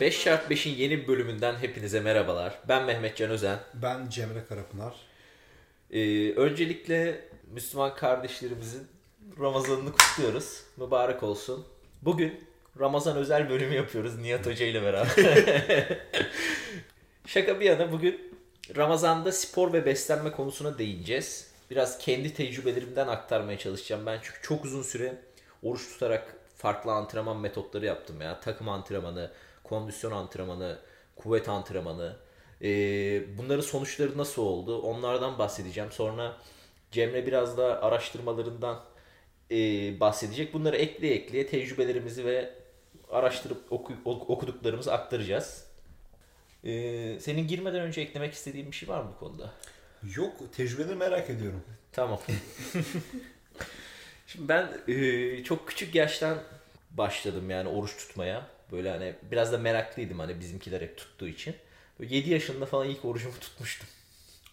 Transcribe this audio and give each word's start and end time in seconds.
5 0.00 0.24
çarpı 0.24 0.54
5'in 0.54 0.76
yeni 0.76 0.98
bir 1.02 1.08
bölümünden 1.08 1.56
hepinize 1.56 2.00
merhabalar. 2.00 2.58
Ben 2.68 2.84
Mehmet 2.84 3.16
Can 3.16 3.30
Özen. 3.30 3.58
Ben 3.74 4.08
Cemre 4.08 4.44
Karapınar. 4.48 4.94
Ee, 5.90 6.32
öncelikle 6.32 7.20
Müslüman 7.52 7.94
kardeşlerimizin 7.94 8.86
Ramazanını 9.40 9.92
kutluyoruz. 9.92 10.62
Mübarek 10.76 11.22
olsun. 11.22 11.66
Bugün 12.02 12.44
Ramazan 12.80 13.16
özel 13.16 13.50
bölümü 13.50 13.74
yapıyoruz 13.74 14.18
Nihat 14.18 14.46
Hoca 14.46 14.66
ile 14.66 14.82
beraber. 14.82 15.08
Şaka 17.26 17.60
bir 17.60 17.64
yana 17.64 17.92
bugün 17.92 18.34
Ramazan'da 18.76 19.32
spor 19.32 19.72
ve 19.72 19.86
beslenme 19.86 20.32
konusuna 20.32 20.78
değineceğiz. 20.78 21.50
Biraz 21.70 21.98
kendi 21.98 22.34
tecrübelerimden 22.34 23.08
aktarmaya 23.08 23.58
çalışacağım. 23.58 24.06
Ben 24.06 24.18
çünkü 24.22 24.38
çok 24.42 24.64
uzun 24.64 24.82
süre 24.82 25.14
oruç 25.62 25.88
tutarak 25.92 26.34
farklı 26.56 26.92
antrenman 26.92 27.36
metotları 27.36 27.86
yaptım 27.86 28.20
ya. 28.20 28.40
Takım 28.40 28.68
antrenmanı, 28.68 29.30
kondisyon 29.70 30.12
antrenmanı, 30.12 30.78
kuvvet 31.16 31.48
antrenmanı. 31.48 32.16
Ee, 32.62 33.38
bunların 33.38 33.60
sonuçları 33.60 34.18
nasıl 34.18 34.42
oldu? 34.42 34.82
Onlardan 34.82 35.38
bahsedeceğim. 35.38 35.92
Sonra 35.92 36.36
Cemre 36.90 37.26
biraz 37.26 37.58
da 37.58 37.82
araştırmalarından 37.82 38.80
e, 39.50 39.56
bahsedecek. 40.00 40.54
Bunları 40.54 40.76
ekleye 40.76 41.14
ekleye 41.14 41.46
tecrübelerimizi 41.46 42.24
ve 42.24 42.54
araştırıp 43.10 43.72
oku, 43.72 43.94
okuduklarımızı 44.04 44.92
aktaracağız. 44.92 45.66
Ee, 46.64 47.20
senin 47.20 47.48
girmeden 47.48 47.80
önce 47.80 48.00
eklemek 48.00 48.34
istediğin 48.34 48.70
bir 48.70 48.76
şey 48.76 48.88
var 48.88 49.02
mı 49.02 49.10
bu 49.14 49.18
konuda? 49.18 49.52
Yok, 50.16 50.32
tecrübeleri 50.56 50.96
merak 50.96 51.30
ediyorum. 51.30 51.62
Tamam. 51.92 52.20
Şimdi 54.26 54.48
ben 54.48 54.68
e, 54.88 55.44
çok 55.44 55.68
küçük 55.68 55.94
yaştan 55.94 56.38
başladım 56.90 57.50
yani 57.50 57.68
oruç 57.68 57.96
tutmaya. 57.96 58.46
Böyle 58.72 58.90
hani 58.90 59.14
biraz 59.30 59.52
da 59.52 59.58
meraklıydım 59.58 60.18
hani 60.18 60.40
bizimkiler 60.40 60.80
hep 60.80 60.98
tuttuğu 60.98 61.28
için. 61.28 61.54
Böyle 62.00 62.14
7 62.16 62.30
yaşında 62.30 62.66
falan 62.66 62.88
ilk 62.88 63.04
orucumu 63.04 63.34
tutmuştum. 63.40 63.88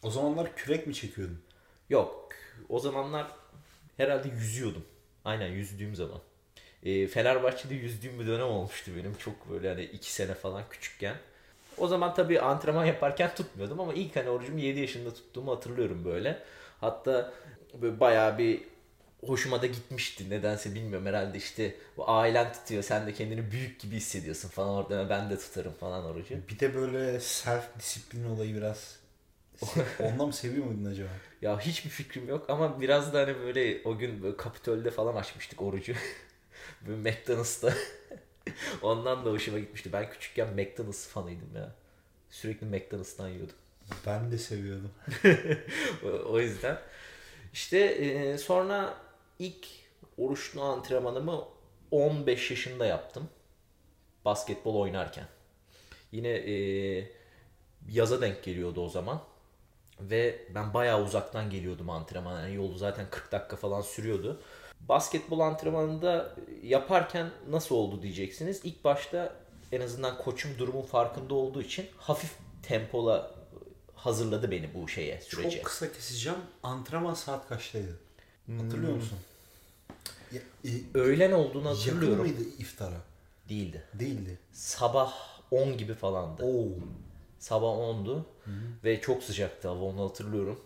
O 0.04 0.12
zamanlar 0.12 0.56
kürek 0.56 0.88
mi 0.88 0.94
çekiyordun? 0.94 1.42
Yok. 1.90 2.30
O 2.70 2.80
zamanlar 2.80 3.28
herhalde 3.98 4.30
yüzüyordum. 4.30 4.86
Aynen 5.26 5.48
yüzdüğüm 5.48 5.96
zaman. 5.96 6.20
E, 6.84 7.08
Fenerbahçe'de 7.08 7.76
yüzdüğüm 7.76 8.20
bir 8.20 8.28
dönem 8.28 8.48
olmuştu 8.48 8.92
benim. 8.98 9.16
Çok 9.18 9.50
böyle 9.50 9.70
hani 9.70 9.84
2 9.84 10.14
sene 10.14 10.34
falan 10.34 10.64
küçükken. 10.70 11.16
O 11.78 11.88
zaman 11.88 12.14
tabii 12.14 12.42
antrenman 12.42 12.86
yaparken 12.86 13.36
tutmuyordum 13.36 13.80
ama 13.80 13.94
ilk 13.94 14.16
hani 14.16 14.30
orucumu 14.30 14.60
7 14.60 14.80
yaşında 14.80 15.14
tuttuğumu 15.14 15.52
hatırlıyorum 15.52 16.06
böyle. 16.06 16.44
Hatta 16.82 17.34
böyle 17.82 18.00
bayağı 18.00 18.38
bir 18.38 18.62
hoşuma 19.28 19.62
da 19.62 19.66
gitmişti. 19.66 20.30
Nedense 20.30 20.76
bilmiyorum 20.76 21.08
herhalde 21.08 21.38
işte 21.38 21.76
bu 21.98 22.10
ailen 22.10 22.54
tutuyor 22.54 22.84
sen 22.84 23.08
de 23.08 23.14
kendini 23.14 23.52
büyük 23.52 23.80
gibi 23.80 23.96
hissediyorsun 23.96 24.50
falan 24.50 24.70
orada 24.70 25.10
ben 25.10 25.30
de 25.30 25.38
tutarım 25.40 25.74
falan 25.74 26.06
orucu. 26.06 26.36
Bir 26.50 26.60
de 26.60 26.76
böyle 26.76 27.20
self 27.20 27.80
disiplin 27.80 28.26
olayı 28.26 28.56
biraz 28.56 29.00
ondan 30.00 30.28
mı 30.28 30.34
seviyor 30.34 30.66
muydun 30.66 30.86
acaba? 30.86 31.10
Ya 31.42 31.60
hiçbir 31.60 31.90
fikrim 31.90 32.30
yok 32.30 32.50
ama 32.50 32.82
biraz 32.82 33.14
da 33.14 33.20
hani 33.20 33.40
böyle 33.40 33.82
o 33.86 33.98
gün 33.98 34.24
böyle 34.24 34.38
Kapitol'de 34.38 34.92
falan 34.92 35.16
açmıştık 35.16 35.62
orucu. 35.62 35.94
böyle 36.88 37.12
McDonald's'ta. 37.12 37.74
Ondan 38.82 39.26
da 39.26 39.30
hoşuma 39.30 39.60
gitmişti. 39.60 39.94
Ben 39.94 40.10
küçükken 40.10 40.54
McDonald's 40.54 41.08
fanıydım 41.08 41.56
ya. 41.56 41.76
Sürekli 42.30 42.66
McDonald's'tan 42.68 43.30
yiyordum. 43.30 43.56
Ben 44.06 44.32
de 44.32 44.38
seviyordum. 44.38 44.92
o 46.30 46.40
yüzden. 46.40 46.78
İşte 47.54 47.78
e, 47.80 48.38
sonra 48.38 48.98
ilk 49.40 49.68
oruçlu 50.18 50.62
antrenmanımı 50.62 51.46
15 51.92 52.52
yaşında 52.52 52.86
yaptım. 52.86 53.30
Basketbol 54.26 54.76
oynarken. 54.76 55.26
Yine 56.12 56.30
e, 56.30 57.12
yaza 57.90 58.22
denk 58.22 58.44
geliyordu 58.44 58.86
o 58.86 58.90
zaman. 58.90 59.22
Ve 60.00 60.48
ben 60.56 60.74
bayağı 60.74 61.04
uzaktan 61.04 61.50
geliyordum 61.50 61.90
antrenmana. 61.90 62.42
Yani 62.42 62.56
yolu 62.56 62.78
zaten 62.78 63.06
40 63.10 63.32
dakika 63.32 63.56
falan 63.56 63.82
sürüyordu. 63.82 64.42
Basketbol 64.80 65.40
antrenmanında 65.40 66.36
yaparken 66.64 67.32
nasıl 67.50 67.76
oldu 67.76 68.02
diyeceksiniz. 68.02 68.62
İlk 68.64 68.84
başta 68.84 69.36
en 69.72 69.82
azından 69.82 70.18
koçum 70.18 70.52
durumun 70.58 70.82
farkında 70.82 71.34
olduğu 71.34 71.62
için 71.62 71.86
hafif 71.98 72.32
tempola 72.64 73.36
hazırladı 73.96 74.52
beni 74.52 74.74
bu 74.74 74.88
şeye 74.88 75.22
sürece. 75.22 75.58
Çok 75.58 75.66
kısa 75.66 75.92
keseceğim. 75.92 76.40
Antrenman 76.64 77.14
saat 77.14 77.48
kaçtaydı? 77.48 78.00
Hatırlıyor 78.48 78.92
Hmm. 78.92 79.00
musun? 79.00 79.18
Ya, 80.32 80.42
e, 80.66 80.70
Öğlen 80.94 81.32
olduğunu 81.32 81.68
yakın 81.68 81.76
hatırlıyorum. 81.80 82.20
mıydı 82.22 82.42
iftara? 82.60 83.02
Değildi. 83.50 83.84
Değildi. 83.94 84.40
Sabah 84.52 85.14
10 85.52 85.78
gibi 85.78 85.94
falandı. 85.94 86.44
Oo. 86.44 86.68
Sabah 87.40 87.68
10'du 87.68 88.26
ve 88.84 89.02
çok 89.02 89.24
sıcaktı 89.24 89.68
hava 89.68 89.84
onu 89.84 90.10
hatırlıyorum. 90.10 90.60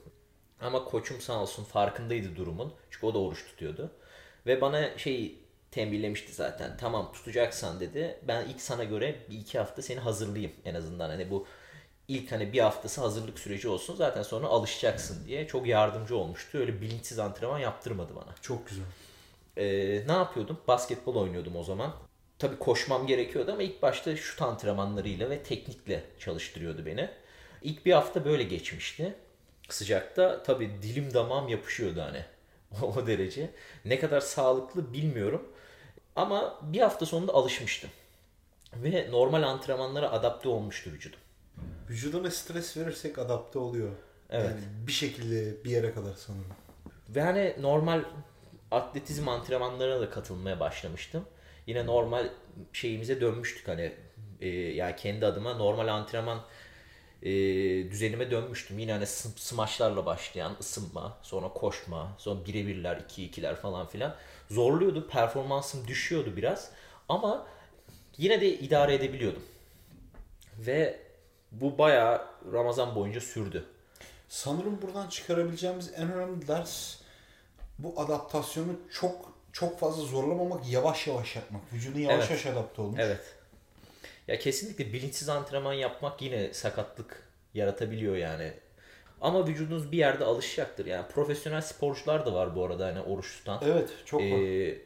Ama 0.62 0.86
koçum 0.86 1.22
sağ 1.22 1.42
olsun 1.42 1.64
farkındaydı 1.64 2.36
durumun. 2.36 2.74
Çünkü 2.90 3.06
o 3.06 3.14
da 3.14 3.20
oruç 3.20 3.46
tutuyordu. 3.46 3.92
Ve 4.46 4.62
bana 4.62 4.98
şey 4.98 5.36
tembihlemişti 5.72 6.34
zaten. 6.34 6.78
Tamam 6.78 7.12
tutacaksan 7.14 7.80
dedi. 7.80 8.20
Ben 8.28 8.46
ilk 8.48 8.62
sana 8.62 8.84
göre 8.84 9.16
bir 9.30 9.38
iki 9.40 9.58
hafta 9.58 9.82
seni 9.82 10.00
hazırlayayım 10.00 10.52
en 10.66 10.76
azından. 10.76 11.10
Hani 11.10 11.30
bu 11.32 11.48
ilk 12.12 12.32
hani 12.32 12.54
bir 12.54 12.60
haftası 12.60 13.02
hazırlık 13.02 13.40
süreci 13.40 13.68
olsun. 13.68 13.96
Zaten 13.96 14.24
sonra 14.24 14.48
alışacaksın 14.48 15.28
diye 15.28 15.48
çok 15.48 15.68
yardımcı 15.68 16.18
olmuştu. 16.18 16.58
Öyle 16.58 16.82
bilinçsiz 16.82 17.20
antrenman 17.20 17.60
yaptırmadı 17.60 18.16
bana. 18.16 18.36
Çok 18.42 18.68
güzel. 18.68 18.86
Ee, 19.58 20.08
ne 20.08 20.12
yapıyordum? 20.12 20.58
Basketbol 20.68 21.16
oynuyordum 21.16 21.56
o 21.56 21.64
zaman. 21.64 21.94
Tabii 22.40 22.60
koşmam 22.60 23.08
gerekiyordu 23.08 23.52
ama 23.52 23.64
ilk 23.64 23.82
başta 23.82 24.18
şut 24.18 24.42
antrenmanlarıyla 24.42 25.30
ve 25.30 25.44
teknikle 25.44 26.04
çalıştırıyordu 26.20 26.86
beni. 26.86 27.10
İlk 27.62 27.86
bir 27.86 27.94
hafta 27.94 28.26
böyle 28.26 28.44
geçmişti. 28.44 29.16
Sıcakta 29.70 30.44
tabii 30.44 30.72
dilim 30.82 31.14
damağım 31.14 31.48
yapışıyordu 31.48 32.02
hani 32.02 32.26
o 32.96 33.08
derece. 33.08 33.50
Ne 33.86 34.00
kadar 34.00 34.22
sağlıklı 34.22 34.94
bilmiyorum. 34.94 35.52
Ama 36.16 36.60
bir 36.62 36.82
hafta 36.82 37.06
sonunda 37.06 37.34
alışmıştım. 37.34 37.90
Ve 38.74 39.08
normal 39.12 39.44
antrenmanlara 39.44 40.12
adapte 40.12 40.50
olmuştu 40.50 40.92
vücudum. 40.92 41.20
Vücuduna 41.92 42.32
stres 42.32 42.78
verirsek 42.78 43.18
adapte 43.18 43.60
oluyor. 43.60 43.92
Evet. 44.30 44.46
Yani 44.50 44.88
bir 44.88 44.92
şekilde 44.92 45.64
bir 45.64 45.70
yere 45.70 45.94
kadar 45.94 46.14
sanırım. 46.14 46.54
Ve 47.10 47.22
hani 47.22 47.56
normal 47.60 48.04
atletizm 48.72 49.30
antrenmanlarına 49.30 50.02
da 50.02 50.10
katılmaya 50.10 50.60
başlamıştım. 50.60 51.26
Yine 51.68 51.86
normal 51.86 52.30
şeyimize 52.74 53.22
dönmüştük 53.22 53.68
hani 53.68 53.94
e, 54.42 54.48
yani 54.50 54.96
kendi 54.96 55.26
adıma 55.26 55.54
normal 55.54 55.88
antrenman 55.88 56.42
e, 57.24 57.32
düzenime 57.92 58.32
dönmüştüm. 58.32 58.80
Yine 58.80 58.92
hani 58.92 59.06
smaçlarla 59.06 60.06
başlayan 60.06 60.58
ısınma, 60.60 61.18
sonra 61.22 61.48
koşma, 61.48 62.16
sonra 62.18 62.46
birebirler, 62.46 62.98
iki 62.98 63.26
ikiler 63.26 63.56
falan 63.56 63.88
filan. 63.88 64.16
Zorluyordu, 64.50 65.08
performansım 65.08 65.88
düşüyordu 65.88 66.38
biraz 66.38 66.72
ama 67.10 67.48
yine 68.18 68.42
de 68.42 68.60
idare 68.60 68.94
edebiliyordum. 68.94 69.44
Ve 70.60 71.11
bu 71.52 71.78
bayağı 71.78 72.26
Ramazan 72.54 72.96
boyunca 72.96 73.22
sürdü. 73.22 73.66
Sanırım 74.28 74.82
buradan 74.82 75.08
çıkarabileceğimiz 75.08 75.94
en 75.96 76.14
önemli 76.14 76.48
ders 76.48 76.96
bu 77.80 77.94
adaptasyonu 78.02 78.72
çok 78.92 79.32
çok 79.52 79.80
fazla 79.80 80.04
zorlamamak, 80.04 80.70
yavaş 80.70 81.08
yavaş 81.08 81.36
yapmak. 81.36 81.74
Vücudun 81.74 82.00
yavaş 82.00 82.18
Evet. 82.18 82.30
yavaş 82.30 82.46
adapte 82.46 82.82
olmuş. 82.82 83.00
Evet. 83.04 83.36
Ya 84.28 84.40
kesinlikle 84.40 84.94
bilinçsiz 84.94 85.30
antrenman 85.30 85.74
yapmak 85.74 86.22
yine 86.22 86.54
sakatlık 86.54 87.30
yaratabiliyor 87.54 88.16
yani. 88.16 88.54
Ama 89.22 89.48
vücudunuz 89.48 89.92
bir 89.92 89.98
yerde 89.98 90.26
alışacaktır. 90.26 90.86
Yani 90.86 91.08
profesyonel 91.08 91.62
sporcular 91.62 92.26
da 92.26 92.34
var 92.34 92.56
bu 92.56 92.66
arada 92.66 92.86
hani 92.86 93.02
oruç 93.02 93.38
tutan. 93.38 93.62
Evet, 93.66 93.90
çok 94.06 94.22
var. 94.22 94.26
Ee, 94.28 94.78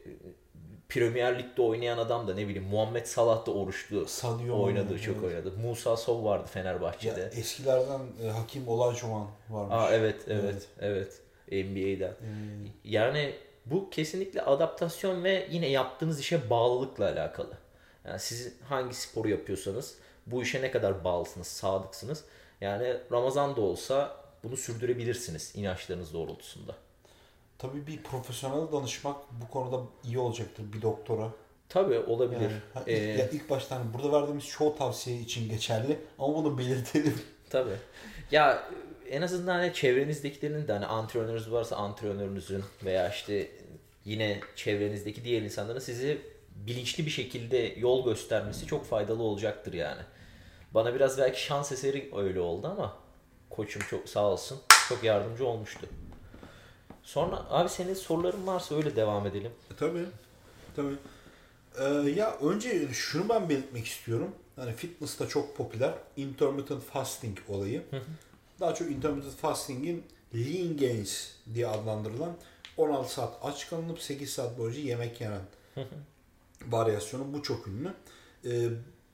Premier 0.88 1.38
Lig'de 1.38 1.62
oynayan 1.62 1.98
adam 1.98 2.28
da 2.28 2.34
ne 2.34 2.48
bileyim 2.48 2.68
Muhammed 2.68 3.06
Salah 3.06 3.46
da 3.46 3.50
oruçlu 3.52 4.06
Sadio 4.06 4.62
oynadı, 4.62 4.84
Mane, 4.90 4.98
çok 4.98 5.16
evet. 5.16 5.24
oynadı. 5.24 5.52
Musa 5.62 5.96
Sov 5.96 6.24
vardı 6.24 6.42
Ya, 6.42 6.50
Fenerbahçe'de. 6.52 7.30
eskilerden 7.36 8.00
e, 8.24 8.28
Hakim 8.28 8.68
Olajuwon 8.68 9.28
varmış. 9.50 9.74
Aa 9.74 9.94
evet, 9.94 10.16
evet, 10.28 10.68
evet. 10.80 11.20
NBA'den. 11.52 12.10
Ee, 12.10 12.16
Yani 12.84 13.34
bu 13.66 13.90
kesinlikle 13.90 14.42
adaptasyon 14.42 15.24
ve 15.24 15.48
yine 15.50 15.68
yaptığınız 15.68 16.20
işe 16.20 16.50
bağlılıkla 16.50 17.04
alakalı. 17.04 17.52
Yani 18.04 18.18
siz 18.20 18.52
hangi 18.68 18.94
sporu 18.94 19.28
yapıyorsanız 19.28 19.94
bu 20.26 20.42
işe 20.42 20.62
ne 20.62 20.70
kadar 20.70 21.04
bağlısınız, 21.04 21.46
sadıksınız. 21.46 22.24
Yani 22.60 22.96
Ramazan 23.12 23.56
da 23.56 23.60
olsa 23.60 24.16
bunu 24.44 24.56
sürdürebilirsiniz 24.56 25.52
inançlarınız 25.56 26.12
doğrultusunda. 26.12 26.74
Tabii 27.58 27.86
bir 27.86 28.02
profesyonel 28.02 28.72
danışmak 28.72 29.16
bu 29.42 29.48
konuda 29.48 29.80
iyi 30.04 30.18
olacaktır 30.18 30.72
bir 30.72 30.82
doktora. 30.82 31.30
Tabii 31.68 31.98
olabilir. 31.98 32.40
Yani, 32.40 32.52
ilk, 32.76 32.88
Ee, 32.88 32.92
ya 32.92 33.28
ilk 33.30 33.50
başta 33.50 33.76
hani 33.76 33.94
burada 33.94 34.12
verdiğimiz 34.12 34.46
çoğu 34.46 34.76
tavsiye 34.76 35.20
için 35.20 35.48
geçerli 35.48 35.98
ama 36.18 36.34
bunu 36.34 36.58
belirtelim. 36.58 37.20
Tabii. 37.50 37.76
Ya 38.30 38.68
en 39.10 39.22
azından 39.22 39.54
hani 39.54 39.74
çevrenizdekilerin 39.74 40.68
de 40.68 40.72
hani 40.72 40.86
antrenörünüz 40.86 41.52
varsa 41.52 41.76
antrenörünüzün 41.76 42.64
veya 42.84 43.08
işte 43.10 43.50
yine 44.04 44.40
çevrenizdeki 44.56 45.24
diğer 45.24 45.42
insanların 45.42 45.78
sizi 45.78 46.20
bilinçli 46.54 47.06
bir 47.06 47.10
şekilde 47.10 47.74
yol 47.76 48.04
göstermesi 48.04 48.66
çok 48.66 48.84
faydalı 48.86 49.22
olacaktır 49.22 49.72
yani. 49.72 50.02
Bana 50.74 50.94
biraz 50.94 51.18
belki 51.18 51.42
şans 51.42 51.72
eseri 51.72 52.10
öyle 52.16 52.40
oldu 52.40 52.68
ama 52.68 52.96
koçum 53.50 53.82
çok 53.90 54.08
sağ 54.08 54.30
olsun 54.30 54.58
çok 54.88 55.04
yardımcı 55.04 55.46
olmuştu. 55.46 55.86
Sonra 57.06 57.44
abi 57.50 57.68
senin 57.68 57.94
soruların 57.94 58.46
varsa 58.46 58.74
öyle 58.74 58.96
devam 58.96 59.26
edelim. 59.26 59.50
E, 59.70 59.76
tabii. 59.76 60.06
Tabii. 60.76 60.96
Ee, 61.80 62.10
ya 62.10 62.36
önce 62.38 62.88
şunu 62.92 63.28
ben 63.28 63.48
belirtmek 63.48 63.86
istiyorum. 63.86 64.30
Hani 64.56 64.72
fitness'ta 64.72 65.28
çok 65.28 65.56
popüler 65.56 65.94
intermittent 66.16 66.82
fasting 66.82 67.38
olayı. 67.48 67.82
Daha 68.60 68.74
çok 68.74 68.90
intermittent 68.90 69.36
fasting'in 69.36 70.04
lean 70.34 70.76
gains 70.76 71.28
diye 71.54 71.66
adlandırılan 71.66 72.32
16 72.76 73.12
saat 73.12 73.34
aç 73.42 73.70
kalınıp 73.70 74.00
8 74.00 74.30
saat 74.30 74.58
boyunca 74.58 74.80
yemek 74.80 75.20
yenen 75.20 75.40
varyasyonu 76.66 77.32
bu 77.32 77.42
çok 77.42 77.66
ünlü. 77.68 77.92
Ee, 78.44 78.68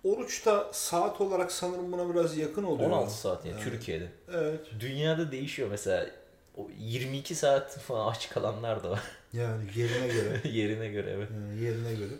oruçta 0.04 0.70
saat 0.72 1.20
olarak 1.20 1.52
sanırım 1.52 1.92
buna 1.92 2.14
biraz 2.14 2.36
yakın 2.36 2.64
oluyor. 2.64 2.90
16 2.90 3.14
saat 3.14 3.46
yani 3.46 3.60
Evet. 3.62 3.72
Türkiye'de. 3.72 4.08
Evet. 4.32 4.60
Dünyada 4.80 5.32
değişiyor 5.32 5.68
mesela. 5.70 6.21
O 6.56 6.70
22 6.78 7.34
saat 7.34 7.78
falan 7.78 8.12
aç 8.12 8.30
kalanlar 8.30 8.84
da 8.84 8.90
var. 8.90 9.02
Yani 9.32 9.64
yerine 9.76 10.08
göre. 10.08 10.40
Yerine 10.48 10.88
göre 10.88 11.10
evet. 11.10 11.28
Yani 11.32 11.64
yerine 11.64 11.94
göre. 11.94 12.14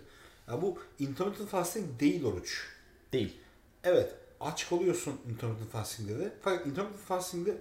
Ya 0.49 0.63
bu 0.63 0.79
intermittent 0.99 1.49
fasting 1.49 2.01
değil 2.01 2.25
oruç. 2.25 2.69
Değil. 3.13 3.37
Evet 3.85 4.15
aç 4.41 4.69
kalıyorsun 4.69 5.21
intermittent 5.31 5.73
fasting'de 5.73 6.19
de. 6.19 6.33
Fakat 6.43 6.67
intermittent 6.67 7.07
fasting'de 7.09 7.57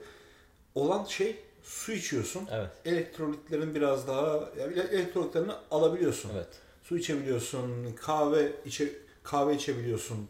olan 0.76 1.06
şey 1.06 1.40
su 1.64 1.92
içiyorsun. 1.92 2.48
Evet. 2.52 2.70
Elektrolitlerin 2.86 3.76
biraz 3.76 4.08
daha 4.08 4.50
yani 4.60 4.80
elektrolitlerini 4.80 5.52
alabiliyorsun. 5.72 6.32
Evet. 6.36 6.48
Su 6.84 6.98
içebiliyorsun, 6.98 7.94
kahve 7.96 8.52
içe 8.66 8.90
kahve 9.24 9.56
içebiliyorsun. 9.56 10.28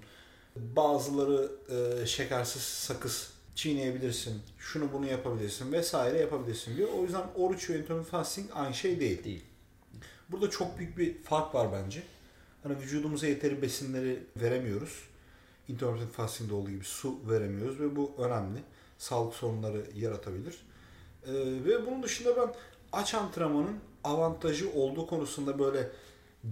Bazıları 0.56 1.52
e, 1.70 2.06
şekersiz 2.06 2.62
sakız 2.62 3.34
çiğneyebilirsin. 3.62 4.42
Şunu 4.60 4.94
bunu 4.94 5.08
yapabilirsin 5.08 5.72
vesaire 5.72 6.18
yapabilirsin 6.18 6.78
diyor. 6.78 6.90
O 6.98 7.04
yüzden 7.04 7.24
oruç 7.36 7.70
ve 7.70 7.74
intermittent 7.74 8.08
fasting 8.08 8.50
aynı 8.54 8.74
şey 8.74 9.00
değil. 9.00 9.24
Değil. 9.24 9.44
Burada 10.30 10.50
çok 10.50 10.78
büyük 10.78 10.98
bir 10.98 11.24
fark 11.24 11.56
var 11.56 11.68
bence. 11.72 12.04
Hani 12.64 12.78
vücudumuza 12.78 13.28
yeteri 13.28 13.62
besinleri 13.62 14.20
veremiyoruz. 14.36 15.04
Intermittent 15.68 16.12
fasting'de 16.12 16.54
olduğu 16.54 16.70
gibi 16.70 16.84
su 16.84 17.20
veremiyoruz 17.30 17.80
ve 17.80 17.96
bu 17.96 18.14
önemli. 18.18 18.60
Sağlık 18.98 19.34
sorunları 19.34 19.86
yaratabilir. 19.96 20.66
Ee, 21.26 21.32
ve 21.66 21.88
bunun 21.88 22.04
dışında 22.04 22.38
ben 22.38 22.54
aç 22.92 23.14
antrenmanın 23.14 23.80
avantajı 24.04 24.72
olduğu 24.72 25.08
konusunda 25.08 25.60
böyle 25.60 25.92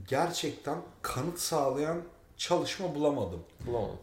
gerçekten 0.07 0.81
kanıt 1.01 1.39
sağlayan 1.39 2.01
çalışma 2.39 2.95
bulamadım. 2.95 3.43
Bulamadım. 3.67 3.99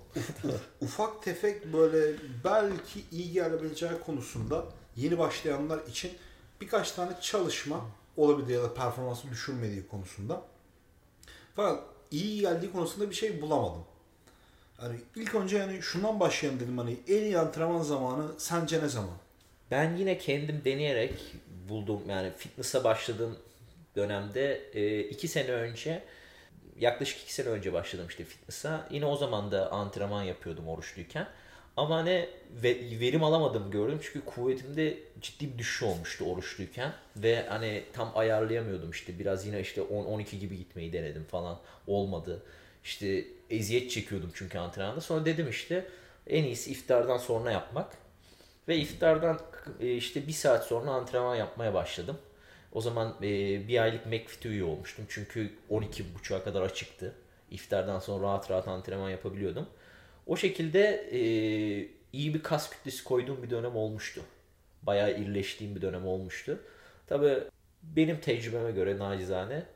Ufak 0.80 1.22
tefek 1.22 1.72
böyle 1.72 2.16
belki 2.44 3.04
iyi 3.12 3.32
gelebileceği 3.32 3.92
konusunda 4.06 4.64
yeni 4.96 5.18
başlayanlar 5.18 5.86
için 5.86 6.12
birkaç 6.60 6.92
tane 6.92 7.12
çalışma 7.20 7.86
olabilir 8.16 8.54
ya 8.54 8.62
da 8.62 8.74
performansı 8.74 9.30
düşürmediği 9.30 9.88
konusunda. 9.88 10.42
Fakat 11.56 11.84
iyi 12.10 12.40
geldiği 12.40 12.72
konusunda 12.72 13.10
bir 13.10 13.14
şey 13.14 13.42
bulamadım. 13.42 13.84
Hani 14.76 14.96
ilk 15.16 15.34
önce 15.34 15.58
yani 15.58 15.82
şundan 15.82 16.20
başlayalım 16.20 16.60
dedim 16.60 16.78
hani 16.78 16.96
en 17.08 17.22
iyi 17.22 17.38
antrenman 17.38 17.82
zamanı 17.82 18.28
sence 18.38 18.82
ne 18.82 18.88
zaman? 18.88 19.16
Ben 19.70 19.96
yine 19.96 20.18
kendim 20.18 20.62
deneyerek 20.64 21.14
buldum 21.68 22.02
yani 22.08 22.32
fitness'a 22.36 22.84
başladığım 22.84 23.36
dönemde 23.96 24.70
e, 24.74 25.00
iki 25.00 25.28
sene 25.28 25.50
önce 25.50 26.02
yaklaşık 26.80 27.22
iki 27.22 27.34
sene 27.34 27.48
önce 27.48 27.72
başladım 27.72 28.06
işte 28.08 28.24
fitness'a. 28.24 28.88
Yine 28.90 29.06
o 29.06 29.16
zaman 29.16 29.50
da 29.52 29.72
antrenman 29.72 30.22
yapıyordum 30.22 30.68
oruçluyken. 30.68 31.28
Ama 31.76 31.96
hani 31.96 32.28
ve- 32.50 33.00
verim 33.00 33.24
alamadım 33.24 33.70
gördüm 33.70 33.98
çünkü 34.02 34.24
kuvvetimde 34.26 34.98
ciddi 35.20 35.52
bir 35.52 35.58
düşüş 35.58 35.82
olmuştu 35.82 36.24
oruçluyken 36.24 36.92
ve 37.16 37.46
hani 37.48 37.84
tam 37.92 38.12
ayarlayamıyordum 38.14 38.90
işte 38.90 39.18
biraz 39.18 39.46
yine 39.46 39.60
işte 39.60 39.80
10-12 39.80 40.36
gibi 40.38 40.56
gitmeyi 40.56 40.92
denedim 40.92 41.24
falan 41.24 41.58
olmadı. 41.86 42.42
İşte 42.84 43.24
eziyet 43.50 43.90
çekiyordum 43.90 44.30
çünkü 44.34 44.58
antrenmanda. 44.58 45.00
Sonra 45.00 45.24
dedim 45.24 45.48
işte 45.50 45.84
en 46.26 46.44
iyisi 46.44 46.70
iftardan 46.70 47.18
sonra 47.18 47.50
yapmak. 47.50 47.92
Ve 48.68 48.76
iftardan 48.76 49.40
e, 49.80 49.94
işte 49.94 50.26
bir 50.26 50.32
saat 50.32 50.66
sonra 50.66 50.90
antrenman 50.90 51.36
yapmaya 51.36 51.74
başladım. 51.74 52.18
O 52.76 52.80
zaman 52.80 53.16
e, 53.22 53.28
bir 53.68 53.82
aylık 53.82 54.06
McFit 54.06 54.46
üye 54.46 54.64
olmuştum. 54.64 55.04
Çünkü 55.08 55.50
12.30'a 55.70 56.44
kadar 56.44 56.62
açıktı. 56.62 57.14
İftardan 57.50 57.98
sonra 57.98 58.26
rahat 58.26 58.50
rahat 58.50 58.68
antrenman 58.68 59.10
yapabiliyordum. 59.10 59.66
O 60.26 60.36
şekilde 60.36 60.80
e, 61.12 61.20
iyi 62.12 62.34
bir 62.34 62.42
kas 62.42 62.70
kütlesi 62.70 63.04
koyduğum 63.04 63.42
bir 63.42 63.50
dönem 63.50 63.76
olmuştu. 63.76 64.22
Bayağı 64.82 65.18
irileştiğim 65.18 65.76
bir 65.76 65.82
dönem 65.82 66.06
olmuştu. 66.06 66.58
Tabii 67.06 67.38
benim 67.82 68.20
tecrübeme 68.20 68.70
göre 68.70 68.98
nacizane 68.98 69.66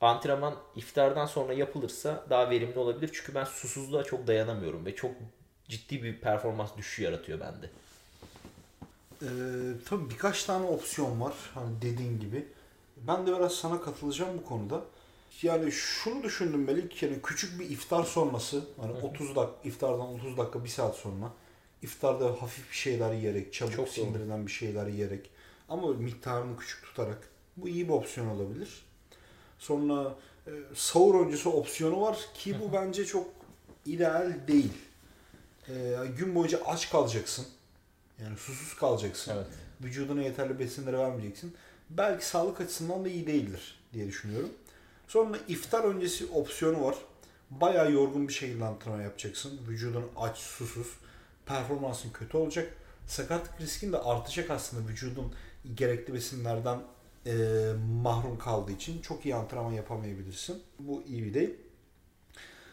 antrenman 0.00 0.54
iftardan 0.76 1.26
sonra 1.26 1.52
yapılırsa 1.52 2.26
daha 2.30 2.50
verimli 2.50 2.78
olabilir. 2.78 3.10
Çünkü 3.12 3.34
ben 3.34 3.44
susuzluğa 3.44 4.04
çok 4.04 4.26
dayanamıyorum 4.26 4.86
ve 4.86 4.94
çok 4.94 5.10
ciddi 5.68 6.02
bir 6.02 6.20
performans 6.20 6.76
düşüşü 6.76 7.02
yaratıyor 7.02 7.40
bende. 7.40 7.70
Ee, 9.22 9.26
tabii 9.88 10.10
birkaç 10.10 10.44
tane 10.44 10.66
opsiyon 10.66 11.20
var 11.20 11.34
hani 11.54 11.82
dediğin 11.82 12.20
gibi. 12.20 12.46
Ben 12.96 13.26
de 13.26 13.36
biraz 13.36 13.52
sana 13.54 13.80
katılacağım 13.80 14.38
bu 14.38 14.44
konuda. 14.44 14.84
Yani 15.42 15.72
şunu 15.72 16.22
düşündüm 16.22 16.64
Melik 16.64 17.02
yani 17.02 17.16
küçük 17.22 17.60
bir 17.60 17.70
iftar 17.70 18.04
sonrası 18.04 18.64
hani 18.80 18.92
30 18.92 19.36
dak 19.36 19.50
iftardan 19.64 20.14
30 20.14 20.36
dakika 20.36 20.64
bir 20.64 20.68
saat 20.68 20.96
sonra 20.96 21.32
iftarda 21.82 22.24
hafif 22.42 22.70
bir 22.70 22.76
şeyler 22.76 23.12
yiyerek 23.12 23.52
çabuk 23.52 23.72
Çok 23.72 23.86
doğru. 23.86 23.94
sindirilen 23.94 24.46
bir 24.46 24.52
şeyler 24.52 24.86
yiyerek 24.86 25.30
ama 25.68 25.88
miktarını 25.88 26.56
küçük 26.56 26.84
tutarak 26.84 27.28
bu 27.56 27.68
iyi 27.68 27.88
bir 27.88 27.92
opsiyon 27.92 28.26
olabilir. 28.26 28.84
Sonra 29.58 30.14
e, 30.46 30.50
sahur 30.74 31.26
öncesi 31.26 31.48
opsiyonu 31.48 32.00
var 32.00 32.18
ki 32.34 32.56
bu 32.60 32.72
bence 32.72 33.04
çok 33.04 33.26
ideal 33.86 34.36
değil. 34.48 34.72
E, 35.68 35.96
gün 36.18 36.34
boyunca 36.34 36.60
aç 36.66 36.90
kalacaksın. 36.90 37.46
Yani 38.22 38.36
susuz 38.36 38.76
kalacaksın. 38.76 39.32
Evet. 39.36 39.46
Vücuduna 39.80 40.22
yeterli 40.22 40.58
besinleri 40.58 40.98
vermeyeceksin. 40.98 41.54
Belki 41.90 42.26
sağlık 42.26 42.60
açısından 42.60 43.04
da 43.04 43.08
iyi 43.08 43.26
değildir 43.26 43.80
diye 43.92 44.06
düşünüyorum. 44.06 44.50
Sonra 45.08 45.38
iftar 45.48 45.84
öncesi 45.84 46.26
opsiyonu 46.26 46.84
var. 46.84 46.94
Bayağı 47.50 47.92
yorgun 47.92 48.28
bir 48.28 48.32
şekilde 48.32 48.64
antrenman 48.64 49.02
yapacaksın. 49.02 49.60
Vücudun 49.68 50.04
aç, 50.16 50.38
susuz. 50.38 50.86
Performansın 51.46 52.10
kötü 52.10 52.36
olacak. 52.36 52.74
Sakatlık 53.06 53.60
riskin 53.60 53.92
de 53.92 53.98
artacak 53.98 54.50
aslında 54.50 54.88
vücudun 54.88 55.34
gerekli 55.74 56.14
besinlerden 56.14 56.80
e, 57.26 57.32
mahrum 58.02 58.38
kaldığı 58.38 58.72
için 58.72 59.02
çok 59.02 59.24
iyi 59.26 59.34
antrenman 59.34 59.72
yapamayabilirsin. 59.72 60.62
Bu 60.78 61.02
iyi 61.02 61.24
bir 61.24 61.34
değil. 61.34 61.54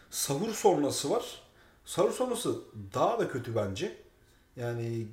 Sahur 0.09 0.53
sonrası 0.53 1.09
var. 1.09 1.41
Sahur 1.85 2.11
sonrası 2.11 2.59
daha 2.93 3.19
da 3.19 3.29
kötü 3.29 3.55
bence. 3.55 3.97
Yani 4.55 5.07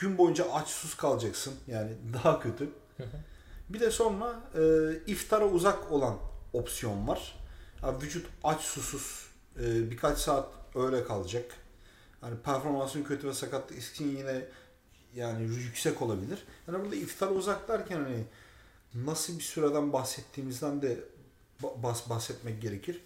gün 0.00 0.18
boyunca 0.18 0.52
aç 0.52 0.68
sus 0.68 0.96
kalacaksın. 0.96 1.54
Yani 1.66 1.92
daha 2.12 2.40
kötü. 2.40 2.68
Bir 3.68 3.80
de 3.80 3.90
sonra 3.90 4.40
e, 4.54 4.62
iftara 5.06 5.46
uzak 5.48 5.92
olan 5.92 6.18
opsiyon 6.52 7.08
var. 7.08 7.38
Ya 7.82 8.00
vücut 8.00 8.26
aç 8.44 8.60
susuz 8.60 9.26
e, 9.60 9.90
birkaç 9.90 10.18
saat 10.18 10.48
öyle 10.74 11.04
kalacak. 11.04 11.44
Hani 12.20 12.36
performansın 12.40 13.02
kötü 13.04 13.28
ve 13.28 13.34
sakatlık 13.34 13.78
riskin 13.78 14.16
yine 14.16 14.44
yani 15.14 15.42
yüksek 15.42 16.02
olabilir. 16.02 16.38
Yani 16.68 16.84
burada 16.84 16.96
iftara 16.96 17.30
uzak 17.30 17.68
derken 17.68 17.96
hani 17.96 18.24
nasıl 18.94 19.38
bir 19.38 19.42
süreden 19.44 19.92
bahsettiğimizden 19.92 20.82
de 20.82 20.98
ba- 21.62 21.82
bahs- 21.82 22.10
bahsetmek 22.10 22.62
gerekir. 22.62 23.02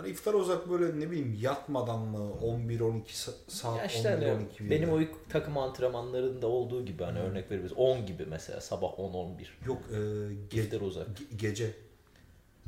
Hani 0.00 0.10
iftara 0.10 0.36
uzak 0.36 0.70
böyle 0.70 1.00
ne 1.00 1.10
bileyim 1.10 1.38
yatmadan 1.40 1.98
mı 1.98 2.32
11-12 2.42 3.02
sa- 3.04 3.50
saat 3.50 3.90
işte 3.94 4.08
hani 4.08 4.24
11-12 4.24 4.70
benim 4.70 4.92
o 4.92 4.98
takım 5.28 5.58
antrenmanlarında 5.58 6.46
olduğu 6.46 6.84
gibi 6.84 7.04
hani 7.04 7.18
örnek 7.18 7.50
verebiliriz. 7.50 7.76
10 7.76 8.06
gibi 8.06 8.26
mesela 8.26 8.60
sabah 8.60 8.88
10-11. 8.88 9.46
Yok 9.66 9.78
e, 9.92 9.94
ge- 9.96 10.60
İftar 10.60 10.80
uzak. 10.80 11.06
ge- 11.08 11.36
gece. 11.36 11.70